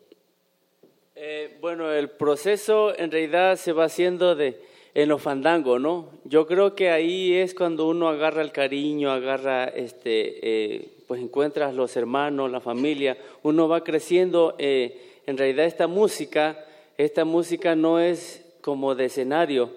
Eh, 1.19 1.57
bueno, 1.63 1.91
el 1.91 2.11
proceso 2.11 2.93
en 2.95 3.11
realidad 3.11 3.57
se 3.57 3.73
va 3.73 3.85
haciendo 3.85 4.35
de, 4.35 4.61
en 4.93 5.09
los 5.09 5.23
fandangos, 5.23 5.81
¿no? 5.81 6.11
Yo 6.25 6.47
creo 6.47 6.75
que 6.75 6.91
ahí 6.91 7.33
es 7.33 7.55
cuando 7.55 7.89
uno 7.89 8.11
agarra 8.11 8.43
el 8.43 8.53
cariño, 8.53 9.11
agarra, 9.11 9.65
este, 9.65 10.41
eh, 10.43 10.89
pues 11.07 11.23
encuentras 11.23 11.73
los 11.73 11.97
hermanos, 11.97 12.51
la 12.51 12.61
familia, 12.61 13.17
uno 13.43 13.67
va 13.67 13.83
creciendo. 13.83 14.57
Eh, 14.59 15.23
en 15.27 15.39
realidad 15.39 15.65
esta 15.65 15.87
música, 15.87 16.63
esta 16.99 17.25
música 17.25 17.75
no 17.75 17.99
es 17.99 18.45
como 18.61 18.95
de 18.95 19.07
escenario, 19.07 19.71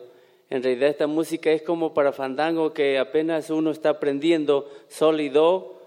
en 0.49 0.61
realidad 0.61 0.89
esta 0.89 1.07
música 1.07 1.51
es 1.51 1.61
como 1.61 1.93
para 1.93 2.11
fandango 2.11 2.73
que 2.73 2.97
apenas 2.97 3.49
uno 3.49 3.71
está 3.71 3.91
aprendiendo 3.91 4.69
sólido 4.89 5.79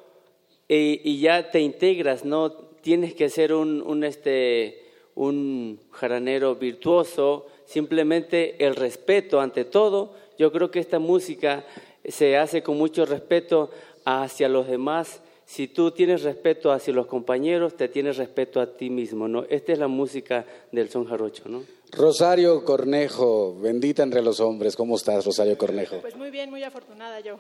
y, 0.66 1.03
y 1.05 1.20
ya 1.20 1.50
te 1.50 1.61
integras, 1.61 2.24
¿no? 2.24 2.53
Tienes 2.53 3.12
que 3.12 3.28
ser 3.28 3.53
un, 3.53 3.82
un 3.82 4.03
este, 4.03 4.82
un 5.14 5.80
jaranero 5.90 6.54
virtuoso, 6.56 7.46
simplemente 7.64 8.64
el 8.64 8.76
respeto 8.76 9.40
ante 9.40 9.64
todo. 9.64 10.14
Yo 10.38 10.52
creo 10.52 10.70
que 10.70 10.80
esta 10.80 10.98
música 10.98 11.64
se 12.04 12.36
hace 12.36 12.62
con 12.62 12.76
mucho 12.78 13.04
respeto 13.04 13.70
hacia 14.04 14.48
los 14.48 14.66
demás. 14.66 15.22
Si 15.44 15.68
tú 15.68 15.90
tienes 15.90 16.22
respeto 16.22 16.72
hacia 16.72 16.94
los 16.94 17.06
compañeros, 17.06 17.76
te 17.76 17.88
tienes 17.88 18.16
respeto 18.16 18.60
a 18.60 18.76
ti 18.76 18.90
mismo, 18.90 19.28
¿no? 19.28 19.44
Esta 19.50 19.72
es 19.72 19.78
la 19.78 19.88
música 19.88 20.46
del 20.70 20.88
son 20.88 21.04
jarocho, 21.04 21.48
¿no? 21.48 21.64
Rosario 21.90 22.64
Cornejo, 22.64 23.58
bendita 23.60 24.02
entre 24.02 24.22
los 24.22 24.40
hombres. 24.40 24.76
¿Cómo 24.76 24.96
estás, 24.96 25.26
Rosario 25.26 25.58
Cornejo? 25.58 26.00
Pues 26.00 26.16
muy 26.16 26.30
bien, 26.30 26.48
muy 26.48 26.62
afortunada 26.62 27.20
yo. 27.20 27.38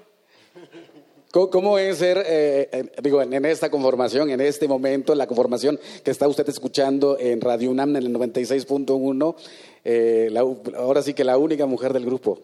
¿Cómo 1.32 1.78
es 1.78 1.96
ser, 1.96 2.22
eh, 2.26 2.90
digo, 3.02 3.22
en 3.22 3.44
esta 3.46 3.70
conformación, 3.70 4.28
en 4.28 4.42
este 4.42 4.68
momento, 4.68 5.14
la 5.14 5.26
conformación 5.26 5.80
que 6.04 6.10
está 6.10 6.28
usted 6.28 6.46
escuchando 6.46 7.16
en 7.18 7.40
Radio 7.40 7.70
UNAM 7.70 7.96
en 7.96 8.02
el 8.04 8.12
96.1, 8.12 9.34
eh, 9.82 10.30
ahora 10.76 11.00
sí 11.00 11.14
que 11.14 11.24
la 11.24 11.38
única 11.38 11.64
mujer 11.64 11.94
del 11.94 12.04
grupo, 12.04 12.40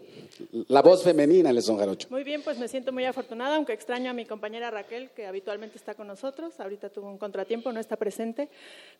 la 0.68 0.80
voz 0.80 1.02
femenina 1.02 1.50
en 1.50 1.56
el 1.56 1.62
son 1.62 1.76
jarocho? 1.76 2.08
Muy 2.10 2.24
bien, 2.24 2.40
pues 2.42 2.58
me 2.58 2.66
siento 2.66 2.90
muy 2.90 3.04
afortunada, 3.04 3.56
aunque 3.56 3.74
extraño 3.74 4.10
a 4.10 4.14
mi 4.14 4.24
compañera 4.24 4.70
Raquel, 4.70 5.10
que 5.10 5.26
habitualmente 5.26 5.76
está 5.76 5.92
con 5.92 6.06
nosotros, 6.06 6.58
ahorita 6.58 6.88
tuvo 6.88 7.10
un 7.10 7.18
contratiempo, 7.18 7.70
no 7.72 7.80
está 7.80 7.96
presente, 7.96 8.48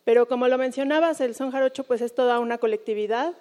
pero 0.05 0.28
como 0.28 0.49
lo 0.49 0.59
mencionabas, 0.59 1.22
el 1.22 1.34
son 1.34 1.51
jarocho 1.51 1.84
pues 1.84 2.03
es 2.03 2.14
toda 2.14 2.41
una 2.41 2.59
colectividad, 2.59 3.32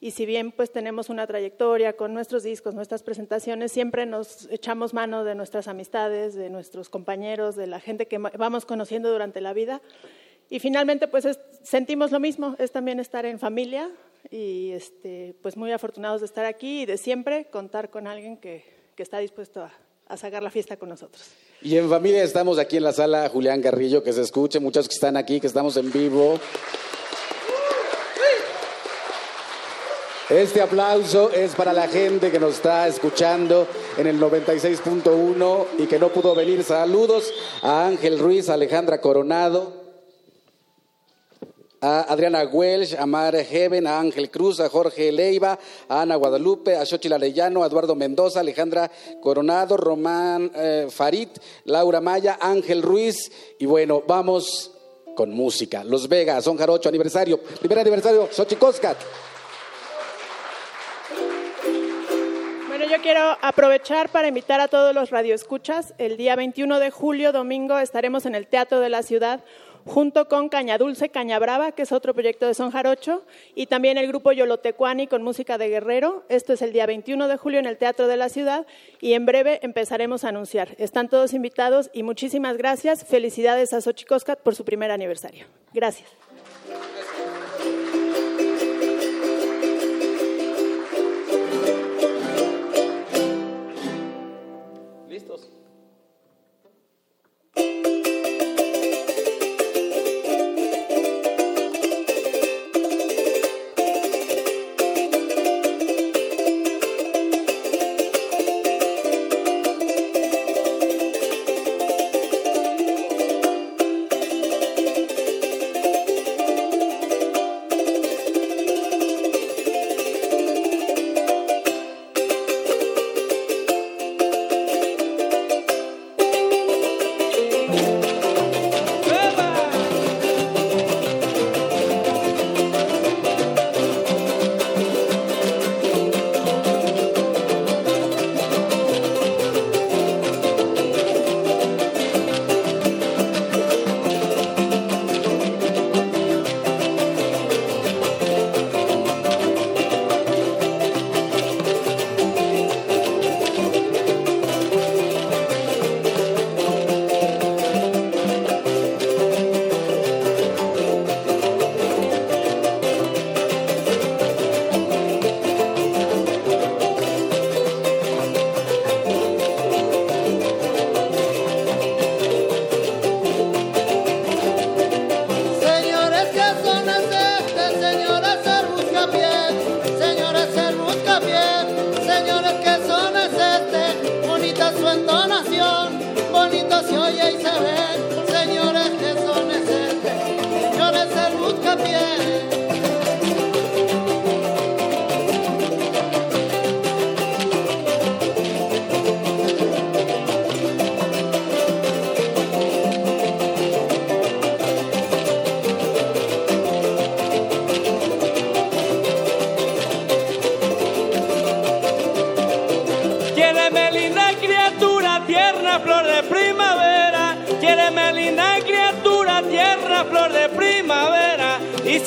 y 0.00 0.10
si 0.10 0.26
bien 0.26 0.52
pues 0.52 0.70
tenemos 0.70 1.08
una 1.08 1.26
trayectoria 1.26 1.94
con 1.94 2.12
nuestros 2.12 2.42
discos, 2.42 2.74
nuestras 2.74 3.02
presentaciones, 3.02 3.72
siempre 3.72 4.04
nos 4.04 4.46
echamos 4.50 4.92
mano 4.92 5.24
de 5.24 5.34
nuestras 5.34 5.68
amistades, 5.68 6.34
de 6.34 6.50
nuestros 6.50 6.90
compañeros, 6.90 7.56
de 7.56 7.66
la 7.66 7.80
gente 7.80 8.06
que 8.06 8.18
vamos 8.18 8.66
conociendo 8.66 9.10
durante 9.10 9.40
la 9.40 9.54
vida. 9.54 9.80
Y 10.50 10.60
finalmente 10.60 11.08
pues 11.08 11.26
sentimos 11.62 12.12
lo 12.12 12.20
mismo, 12.20 12.56
es 12.58 12.72
también 12.72 13.00
estar 13.00 13.24
en 13.24 13.38
familia 13.38 13.90
y 14.30 14.72
este, 14.72 15.34
pues 15.42 15.56
muy 15.56 15.72
afortunados 15.72 16.20
de 16.20 16.26
estar 16.26 16.44
aquí 16.44 16.82
y 16.82 16.86
de 16.86 16.98
siempre 16.98 17.46
contar 17.46 17.90
con 17.90 18.06
alguien 18.06 18.36
que, 18.36 18.64
que 18.94 19.02
está 19.02 19.18
dispuesto 19.18 19.62
a, 19.62 19.72
a 20.08 20.16
sacar 20.16 20.42
la 20.42 20.50
fiesta 20.50 20.76
con 20.76 20.90
nosotros. 20.90 21.24
Y 21.62 21.76
en 21.78 21.88
familia 21.88 22.22
estamos 22.22 22.58
aquí 22.58 22.76
en 22.76 22.84
la 22.84 22.92
sala 22.92 23.28
Julián 23.28 23.62
Garrillo, 23.62 24.02
que 24.02 24.12
se 24.12 24.20
escuche, 24.20 24.60
muchos 24.60 24.88
que 24.88 24.94
están 24.94 25.16
aquí, 25.16 25.40
que 25.40 25.46
estamos 25.46 25.76
en 25.76 25.90
vivo. 25.90 26.38
Este 30.28 30.60
aplauso 30.60 31.30
es 31.30 31.54
para 31.54 31.72
la 31.72 31.86
gente 31.86 32.32
que 32.32 32.40
nos 32.40 32.54
está 32.54 32.88
escuchando 32.88 33.68
en 33.96 34.08
el 34.08 34.18
96.1 34.18 35.66
y 35.78 35.86
que 35.86 36.00
no 36.00 36.08
pudo 36.08 36.34
venir. 36.34 36.64
Saludos 36.64 37.32
a 37.62 37.86
Ángel 37.86 38.18
Ruiz, 38.18 38.48
a 38.48 38.54
Alejandra 38.54 39.00
Coronado, 39.00 39.72
a 41.80 42.00
Adriana 42.12 42.42
Welsh, 42.42 42.96
a 42.98 43.06
Mar 43.06 43.36
Heaven, 43.36 43.86
a 43.86 44.00
Ángel 44.00 44.28
Cruz, 44.28 44.58
a 44.58 44.68
Jorge 44.68 45.12
Leiva, 45.12 45.60
a 45.88 46.02
Ana 46.02 46.16
Guadalupe, 46.16 46.74
a 46.74 46.84
Xochitl 46.84 47.12
Arellano, 47.12 47.62
a 47.62 47.68
Eduardo 47.68 47.94
Mendoza, 47.94 48.40
Alejandra 48.40 48.90
Coronado, 49.22 49.76
Román 49.76 50.50
eh, 50.56 50.88
Farid, 50.90 51.28
Laura 51.66 52.00
Maya, 52.00 52.36
Ángel 52.40 52.82
Ruiz. 52.82 53.30
Y 53.60 53.66
bueno, 53.66 54.02
vamos 54.04 54.72
con 55.14 55.30
música. 55.30 55.84
Los 55.84 56.08
Vegas, 56.08 56.42
son 56.42 56.56
Jarocho, 56.56 56.88
aniversario, 56.88 57.38
primer 57.38 57.78
aniversario, 57.78 58.28
Xochicoscat. 58.32 58.96
Quiero 63.06 63.38
aprovechar 63.40 64.08
para 64.08 64.26
invitar 64.26 64.58
a 64.58 64.66
todos 64.66 64.92
los 64.92 65.10
radioescuchas. 65.10 65.94
El 65.96 66.16
día 66.16 66.34
21 66.34 66.80
de 66.80 66.90
julio, 66.90 67.30
domingo, 67.30 67.78
estaremos 67.78 68.26
en 68.26 68.34
el 68.34 68.48
Teatro 68.48 68.80
de 68.80 68.88
la 68.88 69.04
Ciudad 69.04 69.44
junto 69.84 70.26
con 70.26 70.48
Caña 70.48 70.76
Dulce, 70.76 71.08
Caña 71.10 71.38
Brava, 71.38 71.70
que 71.70 71.82
es 71.82 71.92
otro 71.92 72.14
proyecto 72.14 72.48
de 72.48 72.54
Son 72.54 72.72
Jarocho, 72.72 73.22
y 73.54 73.66
también 73.66 73.96
el 73.96 74.08
grupo 74.08 74.32
Yolotecuani 74.32 75.06
con 75.06 75.22
música 75.22 75.56
de 75.56 75.68
Guerrero. 75.68 76.24
Esto 76.28 76.52
es 76.52 76.62
el 76.62 76.72
día 76.72 76.84
21 76.86 77.28
de 77.28 77.36
julio 77.36 77.60
en 77.60 77.66
el 77.66 77.76
Teatro 77.76 78.08
de 78.08 78.16
la 78.16 78.28
Ciudad 78.28 78.66
y 79.00 79.12
en 79.12 79.24
breve 79.24 79.60
empezaremos 79.62 80.24
a 80.24 80.30
anunciar. 80.30 80.74
Están 80.78 81.08
todos 81.08 81.32
invitados 81.32 81.90
y 81.92 82.02
muchísimas 82.02 82.56
gracias. 82.56 83.04
Felicidades 83.04 83.72
a 83.72 83.82
Xochicoscat 83.82 84.40
por 84.40 84.56
su 84.56 84.64
primer 84.64 84.90
aniversario. 84.90 85.46
Gracias. 85.72 86.08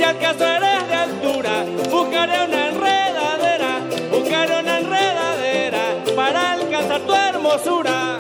acaso 0.10 0.46
eres 0.46 0.88
de 0.88 0.94
altura, 0.96 1.66
buscaré 1.90 2.46
una 2.46 2.68
enredadera, 2.70 3.82
buscaré 4.12 4.60
una 4.60 4.80
enredadera 4.80 5.82
para 6.16 6.52
alcanzar 6.54 7.02
tu 7.02 7.14
hermosura. 7.14 8.19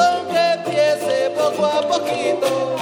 sonrepiece 0.00 1.30
poco 1.36 1.66
a 1.66 1.82
poquito. 1.82 2.79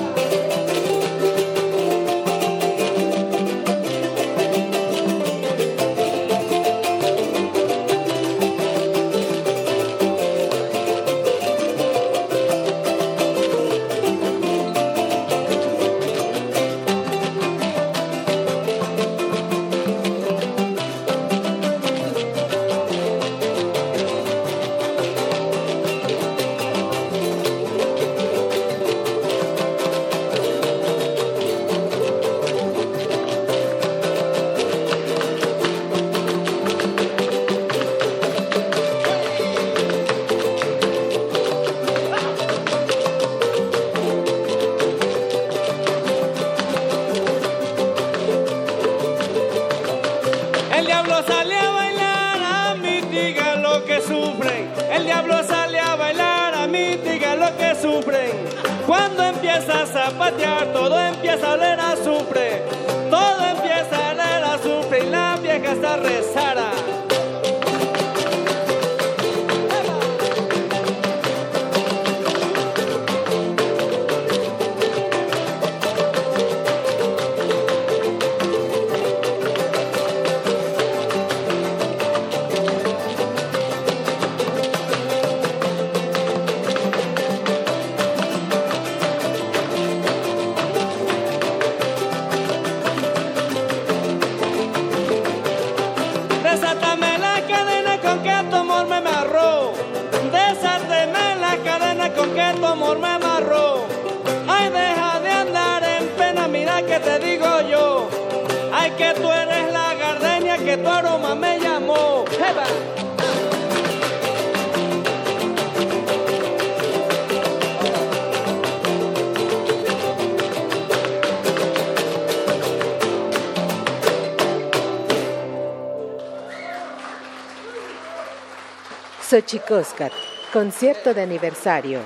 Xochicóscat, 129.29 130.11
concierto 130.55 131.13
de 131.13 131.21
aniversario. 131.21 132.01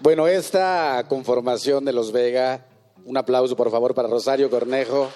Bueno, 0.00 0.28
esta 0.28 1.02
conformación 1.08 1.86
de 1.86 1.94
los 1.94 2.12
Vega, 2.12 2.66
un 3.06 3.16
aplauso 3.16 3.56
por 3.56 3.70
favor 3.70 3.94
para 3.94 4.08
Rosario 4.08 4.50
Cornejo. 4.50 5.08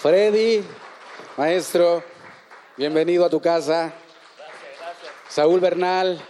Freddy, 0.00 0.62
maestro, 1.38 2.04
bienvenido 2.76 3.24
a 3.24 3.30
tu 3.30 3.40
casa. 3.40 3.94
Saúl 5.30 5.60
Bernal, 5.60 6.20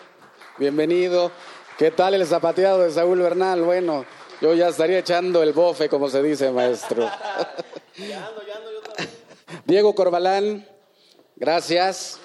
bienvenido. 0.56 1.32
¿Qué 1.76 1.90
tal 1.90 2.14
el 2.14 2.24
zapateado 2.24 2.82
de 2.82 2.92
Saúl 2.92 3.18
Bernal? 3.18 3.62
Bueno, 3.62 4.04
yo 4.40 4.54
ya 4.54 4.68
estaría 4.68 4.98
echando 4.98 5.42
el 5.42 5.52
bofe, 5.52 5.88
como 5.88 6.08
se 6.08 6.22
dice, 6.22 6.50
maestro. 6.50 7.10
Diego 9.66 9.94
Corbalán, 9.94 10.66
gracias. 11.36 12.18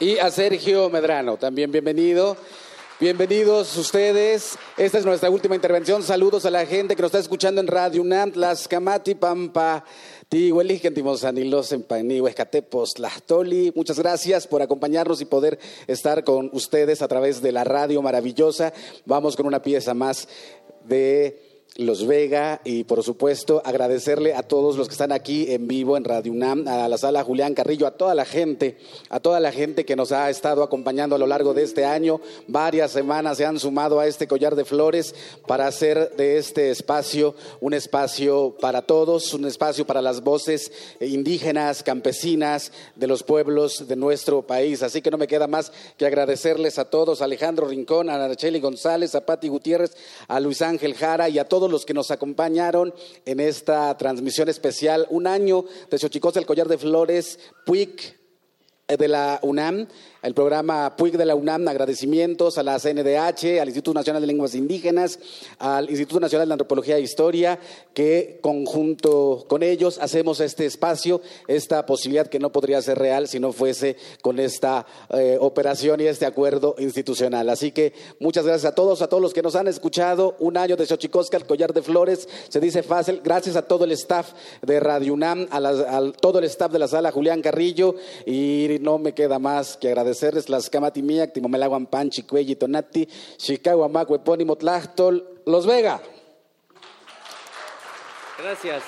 Y 0.00 0.18
a 0.18 0.30
Sergio 0.30 0.90
Medrano, 0.90 1.36
también 1.36 1.70
bienvenido. 1.70 2.36
Bienvenidos 3.00 3.76
ustedes. 3.76 4.56
Esta 4.76 4.98
es 4.98 5.04
nuestra 5.04 5.30
última 5.30 5.54
intervención. 5.54 6.02
Saludos 6.02 6.46
a 6.46 6.50
la 6.50 6.64
gente 6.64 6.96
que 6.96 7.02
nos 7.02 7.10
está 7.10 7.18
escuchando 7.18 7.60
en 7.60 7.66
Radio 7.66 8.02
UNAM, 8.02 8.32
Camati 8.68 9.14
Pampa, 9.14 9.84
Lastoli. 12.98 13.72
Muchas 13.76 14.00
gracias 14.00 14.48
por 14.48 14.62
acompañarnos 14.62 15.20
y 15.20 15.26
poder 15.26 15.60
estar 15.86 16.24
con 16.24 16.50
ustedes 16.52 17.02
a 17.02 17.06
través 17.06 17.40
de 17.40 17.52
la 17.52 17.62
radio 17.62 18.02
maravillosa. 18.02 18.72
Vamos 19.06 19.36
con 19.36 19.46
una 19.46 19.62
pieza 19.62 19.94
más 19.94 20.26
de 20.88 21.43
los 21.76 22.06
Vega 22.06 22.60
y 22.64 22.84
por 22.84 23.02
supuesto 23.02 23.60
agradecerle 23.64 24.34
a 24.34 24.44
todos 24.44 24.76
los 24.76 24.86
que 24.86 24.92
están 24.92 25.10
aquí 25.10 25.52
en 25.52 25.66
vivo 25.66 25.96
en 25.96 26.04
Radio 26.04 26.30
UNAM, 26.30 26.68
a 26.68 26.88
la 26.88 26.98
sala 26.98 27.24
Julián 27.24 27.54
Carrillo, 27.54 27.88
a 27.88 27.92
toda 27.92 28.14
la 28.14 28.24
gente, 28.24 28.78
a 29.08 29.18
toda 29.18 29.40
la 29.40 29.50
gente 29.50 29.84
que 29.84 29.96
nos 29.96 30.12
ha 30.12 30.30
estado 30.30 30.62
acompañando 30.62 31.16
a 31.16 31.18
lo 31.18 31.26
largo 31.26 31.52
de 31.52 31.64
este 31.64 31.84
año. 31.84 32.20
Varias 32.46 32.92
semanas 32.92 33.38
se 33.38 33.44
han 33.44 33.58
sumado 33.58 33.98
a 33.98 34.06
este 34.06 34.28
collar 34.28 34.54
de 34.54 34.64
flores 34.64 35.16
para 35.48 35.66
hacer 35.66 36.14
de 36.16 36.38
este 36.38 36.70
espacio 36.70 37.34
un 37.60 37.74
espacio 37.74 38.54
para 38.60 38.82
todos, 38.82 39.34
un 39.34 39.44
espacio 39.44 39.84
para 39.84 40.00
las 40.00 40.22
voces 40.22 40.70
indígenas, 41.00 41.82
campesinas 41.82 42.70
de 42.94 43.08
los 43.08 43.24
pueblos 43.24 43.88
de 43.88 43.96
nuestro 43.96 44.42
país. 44.42 44.84
Así 44.84 45.02
que 45.02 45.10
no 45.10 45.18
me 45.18 45.26
queda 45.26 45.48
más 45.48 45.72
que 45.96 46.06
agradecerles 46.06 46.78
a 46.78 46.84
todos, 46.84 47.20
a 47.20 47.24
Alejandro 47.24 47.66
Rincón, 47.66 48.10
a 48.10 48.14
Araceli 48.14 48.60
González, 48.60 49.16
a 49.16 49.26
Pati 49.26 49.48
Gutiérrez, 49.48 49.96
a 50.28 50.38
Luis 50.38 50.62
Ángel 50.62 50.94
Jara 50.94 51.28
y 51.28 51.40
a 51.40 51.48
todos 51.48 51.53
los 51.62 51.86
que 51.86 51.94
nos 51.94 52.10
acompañaron 52.10 52.94
en 53.24 53.40
esta 53.40 53.96
transmisión 53.96 54.48
especial. 54.48 55.06
Un 55.10 55.26
año 55.26 55.64
de 55.90 55.98
Xochicos 55.98 56.34
del 56.34 56.46
Collar 56.46 56.68
de 56.68 56.78
Flores, 56.78 57.38
Puig 57.64 58.23
de 58.86 59.08
la 59.08 59.38
UNAM 59.42 59.86
el 60.24 60.32
programa 60.32 60.96
PUIC 60.96 61.16
de 61.16 61.26
la 61.26 61.34
UNAM, 61.34 61.68
agradecimientos 61.68 62.56
a 62.56 62.62
la 62.62 62.78
CNDH, 62.78 63.60
al 63.60 63.68
Instituto 63.68 63.92
Nacional 63.92 64.22
de 64.22 64.26
Lenguas 64.26 64.54
Indígenas, 64.54 65.18
al 65.58 65.90
Instituto 65.90 66.18
Nacional 66.18 66.48
de 66.48 66.54
Antropología 66.54 66.96
e 66.96 67.02
Historia, 67.02 67.60
que 67.92 68.38
conjunto 68.40 69.44
con 69.48 69.62
ellos 69.62 69.98
hacemos 70.00 70.40
este 70.40 70.64
espacio, 70.64 71.20
esta 71.46 71.84
posibilidad 71.84 72.26
que 72.26 72.38
no 72.38 72.52
podría 72.52 72.80
ser 72.80 72.98
real 72.98 73.28
si 73.28 73.38
no 73.38 73.52
fuese 73.52 73.96
con 74.22 74.38
esta 74.38 74.86
eh, 75.10 75.36
operación 75.38 76.00
y 76.00 76.06
este 76.06 76.24
acuerdo 76.24 76.74
institucional. 76.78 77.50
Así 77.50 77.70
que 77.70 77.92
muchas 78.18 78.46
gracias 78.46 78.72
a 78.72 78.74
todos, 78.74 79.02
a 79.02 79.08
todos 79.08 79.22
los 79.22 79.34
que 79.34 79.42
nos 79.42 79.56
han 79.56 79.68
escuchado. 79.68 80.36
Un 80.38 80.56
año 80.56 80.76
de 80.76 80.86
Xochicosca, 80.86 81.36
el 81.36 81.44
collar 81.44 81.74
de 81.74 81.82
flores, 81.82 82.30
se 82.48 82.60
dice 82.60 82.82
fácil. 82.82 83.20
Gracias 83.22 83.56
a 83.56 83.62
todo 83.68 83.84
el 83.84 83.92
staff 83.92 84.32
de 84.62 84.80
Radio 84.80 85.12
UNAM, 85.12 85.48
a, 85.50 85.58
a 85.58 86.12
todo 86.12 86.38
el 86.38 86.46
staff 86.46 86.72
de 86.72 86.78
la 86.78 86.88
sala 86.88 87.12
Julián 87.12 87.42
Carrillo, 87.42 87.96
y 88.24 88.73
no 88.78 88.98
me 88.98 89.12
queda 89.12 89.38
más 89.38 89.76
que 89.76 89.88
agradecer 89.88 90.04
agradecerles 90.04 90.48
las 90.48 90.70
camatimiac, 90.70 91.32
timomelaguan 91.32 91.86
panchi, 91.86 92.22
cuelli, 92.22 92.56
tonati, 92.56 93.08
chicago, 93.36 93.90
epónimo, 94.14 94.56
tlachtol, 94.56 95.42
Los 95.46 95.66
Vega. 95.66 96.00
Gracias. 98.38 98.82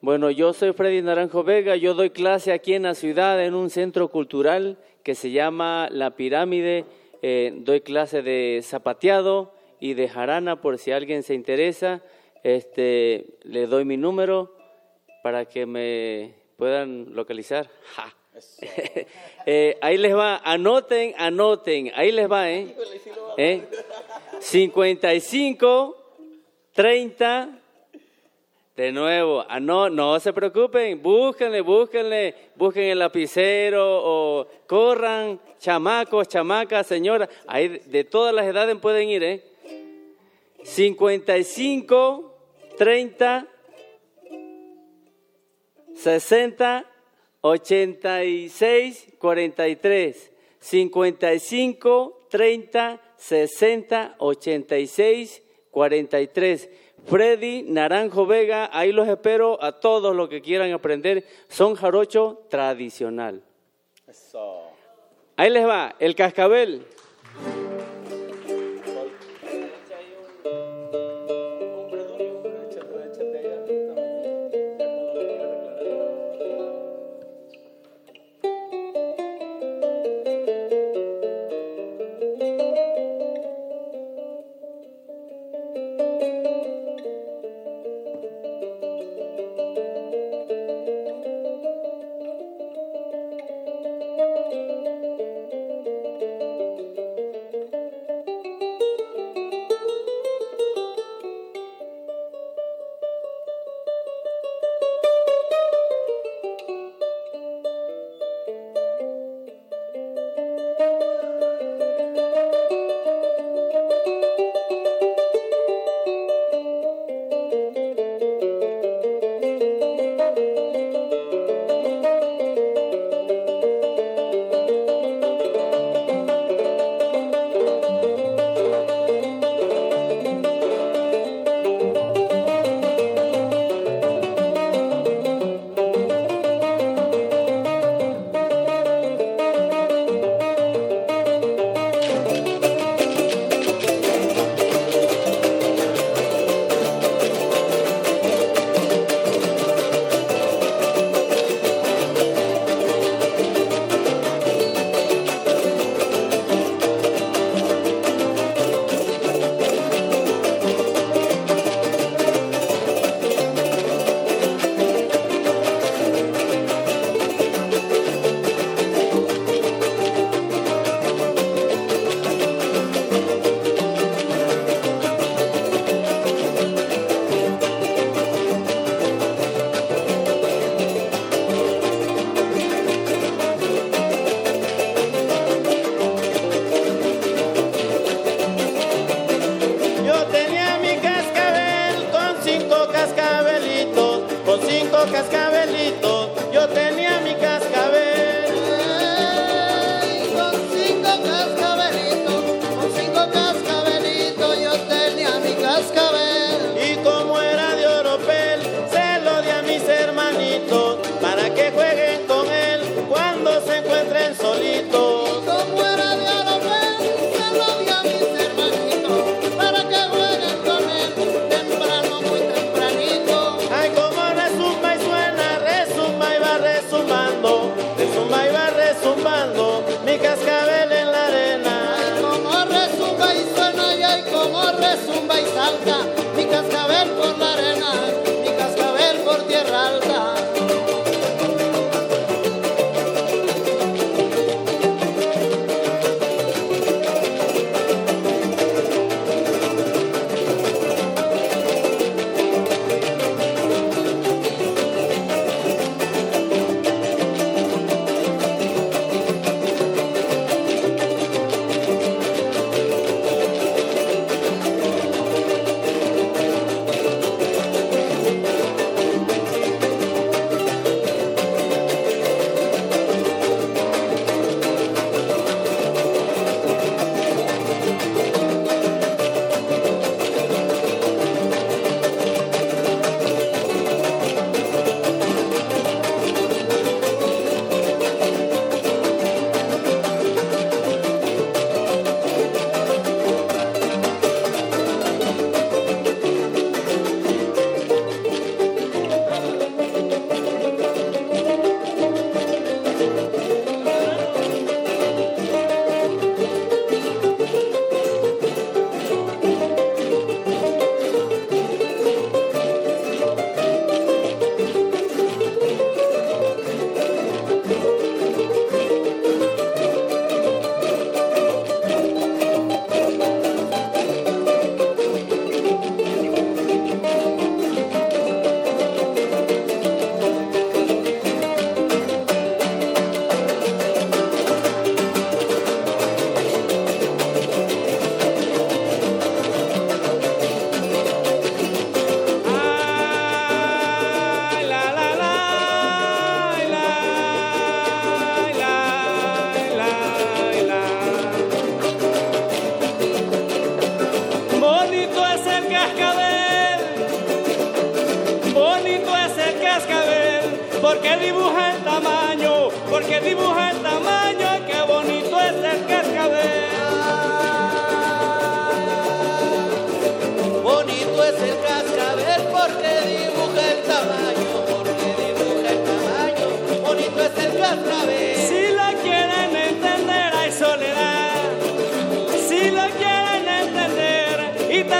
Bueno, 0.00 0.30
yo 0.30 0.52
soy 0.52 0.72
Freddy 0.72 1.02
Naranjo 1.02 1.44
Vega, 1.44 1.76
yo 1.76 1.94
doy 1.94 2.10
clase 2.10 2.52
aquí 2.52 2.74
en 2.74 2.84
la 2.84 2.94
ciudad 2.94 3.44
en 3.44 3.54
un 3.54 3.68
centro 3.68 4.08
cultural 4.08 4.78
que 5.02 5.14
se 5.14 5.30
llama 5.30 5.88
La 5.90 6.16
Pirámide, 6.16 6.86
eh, 7.22 7.52
doy 7.58 7.82
clase 7.82 8.22
de 8.22 8.60
zapateado 8.64 9.52
y 9.78 9.94
de 9.94 10.08
jarana 10.08 10.60
por 10.60 10.78
si 10.78 10.90
alguien 10.90 11.22
se 11.22 11.34
interesa, 11.34 12.02
este, 12.44 13.38
le 13.42 13.66
doy 13.66 13.84
mi 13.84 13.98
número 13.98 14.59
para 15.22 15.44
que 15.44 15.66
me 15.66 16.34
puedan 16.56 17.14
localizar. 17.14 17.68
eh, 19.46 19.78
ahí 19.80 19.98
les 19.98 20.16
va, 20.16 20.40
anoten, 20.44 21.14
anoten, 21.18 21.92
ahí 21.94 22.12
les 22.12 22.30
va, 22.30 22.50
¿eh? 22.50 22.74
¿Eh? 23.36 23.62
55, 24.38 25.96
30, 26.72 27.60
de 28.76 28.92
nuevo, 28.92 29.44
ah, 29.48 29.60
no, 29.60 29.90
no 29.90 30.18
se 30.20 30.32
preocupen, 30.32 31.02
búsquenle, 31.02 31.60
búsquenle, 31.60 32.34
busquen 32.56 32.84
el 32.84 32.98
lapicero 32.98 33.84
o 33.84 34.46
corran, 34.66 35.40
chamacos, 35.58 36.28
chamacas, 36.28 36.86
señoras, 36.86 37.28
ahí 37.46 37.68
de 37.68 38.04
todas 38.04 38.34
las 38.34 38.46
edades 38.46 38.76
pueden 38.78 39.08
ir, 39.08 39.22
¿eh? 39.22 39.44
55, 40.62 42.34
30, 42.78 43.46
60, 46.00 46.86
86, 47.42 49.14
43, 49.18 50.32
55, 50.58 52.26
30, 52.30 53.00
60, 53.16 54.14
86, 54.18 55.42
43. 55.70 56.70
Freddy 57.06 57.62
Naranjo 57.62 58.26
Vega, 58.26 58.68
ahí 58.72 58.92
los 58.92 59.08
espero 59.08 59.62
a 59.62 59.80
todos 59.80 60.14
los 60.14 60.28
que 60.28 60.42
quieran 60.42 60.72
aprender. 60.72 61.24
Son 61.48 61.74
jarocho 61.74 62.46
tradicional. 62.48 63.42
Ahí 65.36 65.50
les 65.50 65.66
va, 65.66 65.96
el 65.98 66.14
cascabel. 66.14 66.86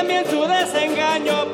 También 0.01 0.25
su 0.31 0.47
desengaño 0.47 1.53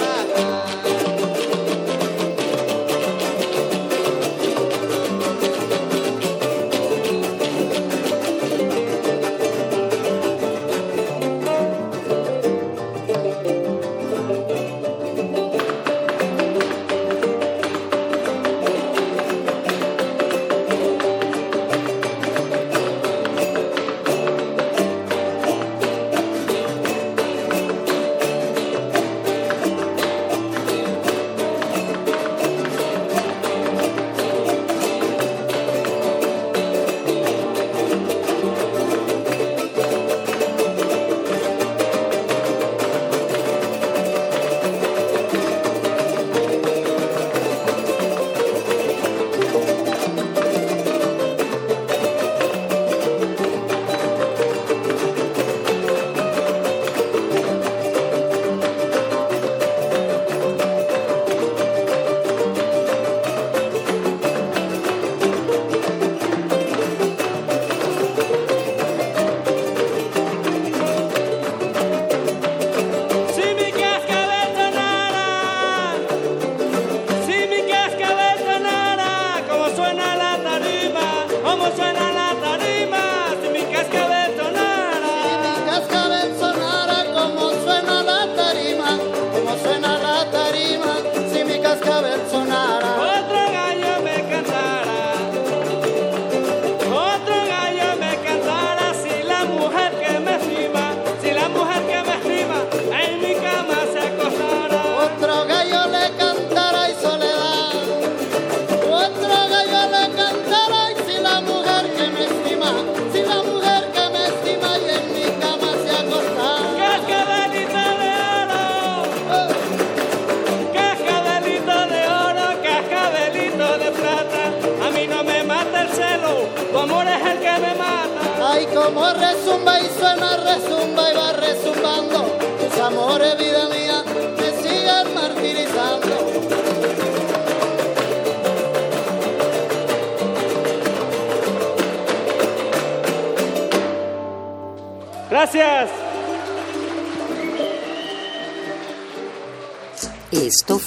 el 0.00 0.34
que 0.34 0.49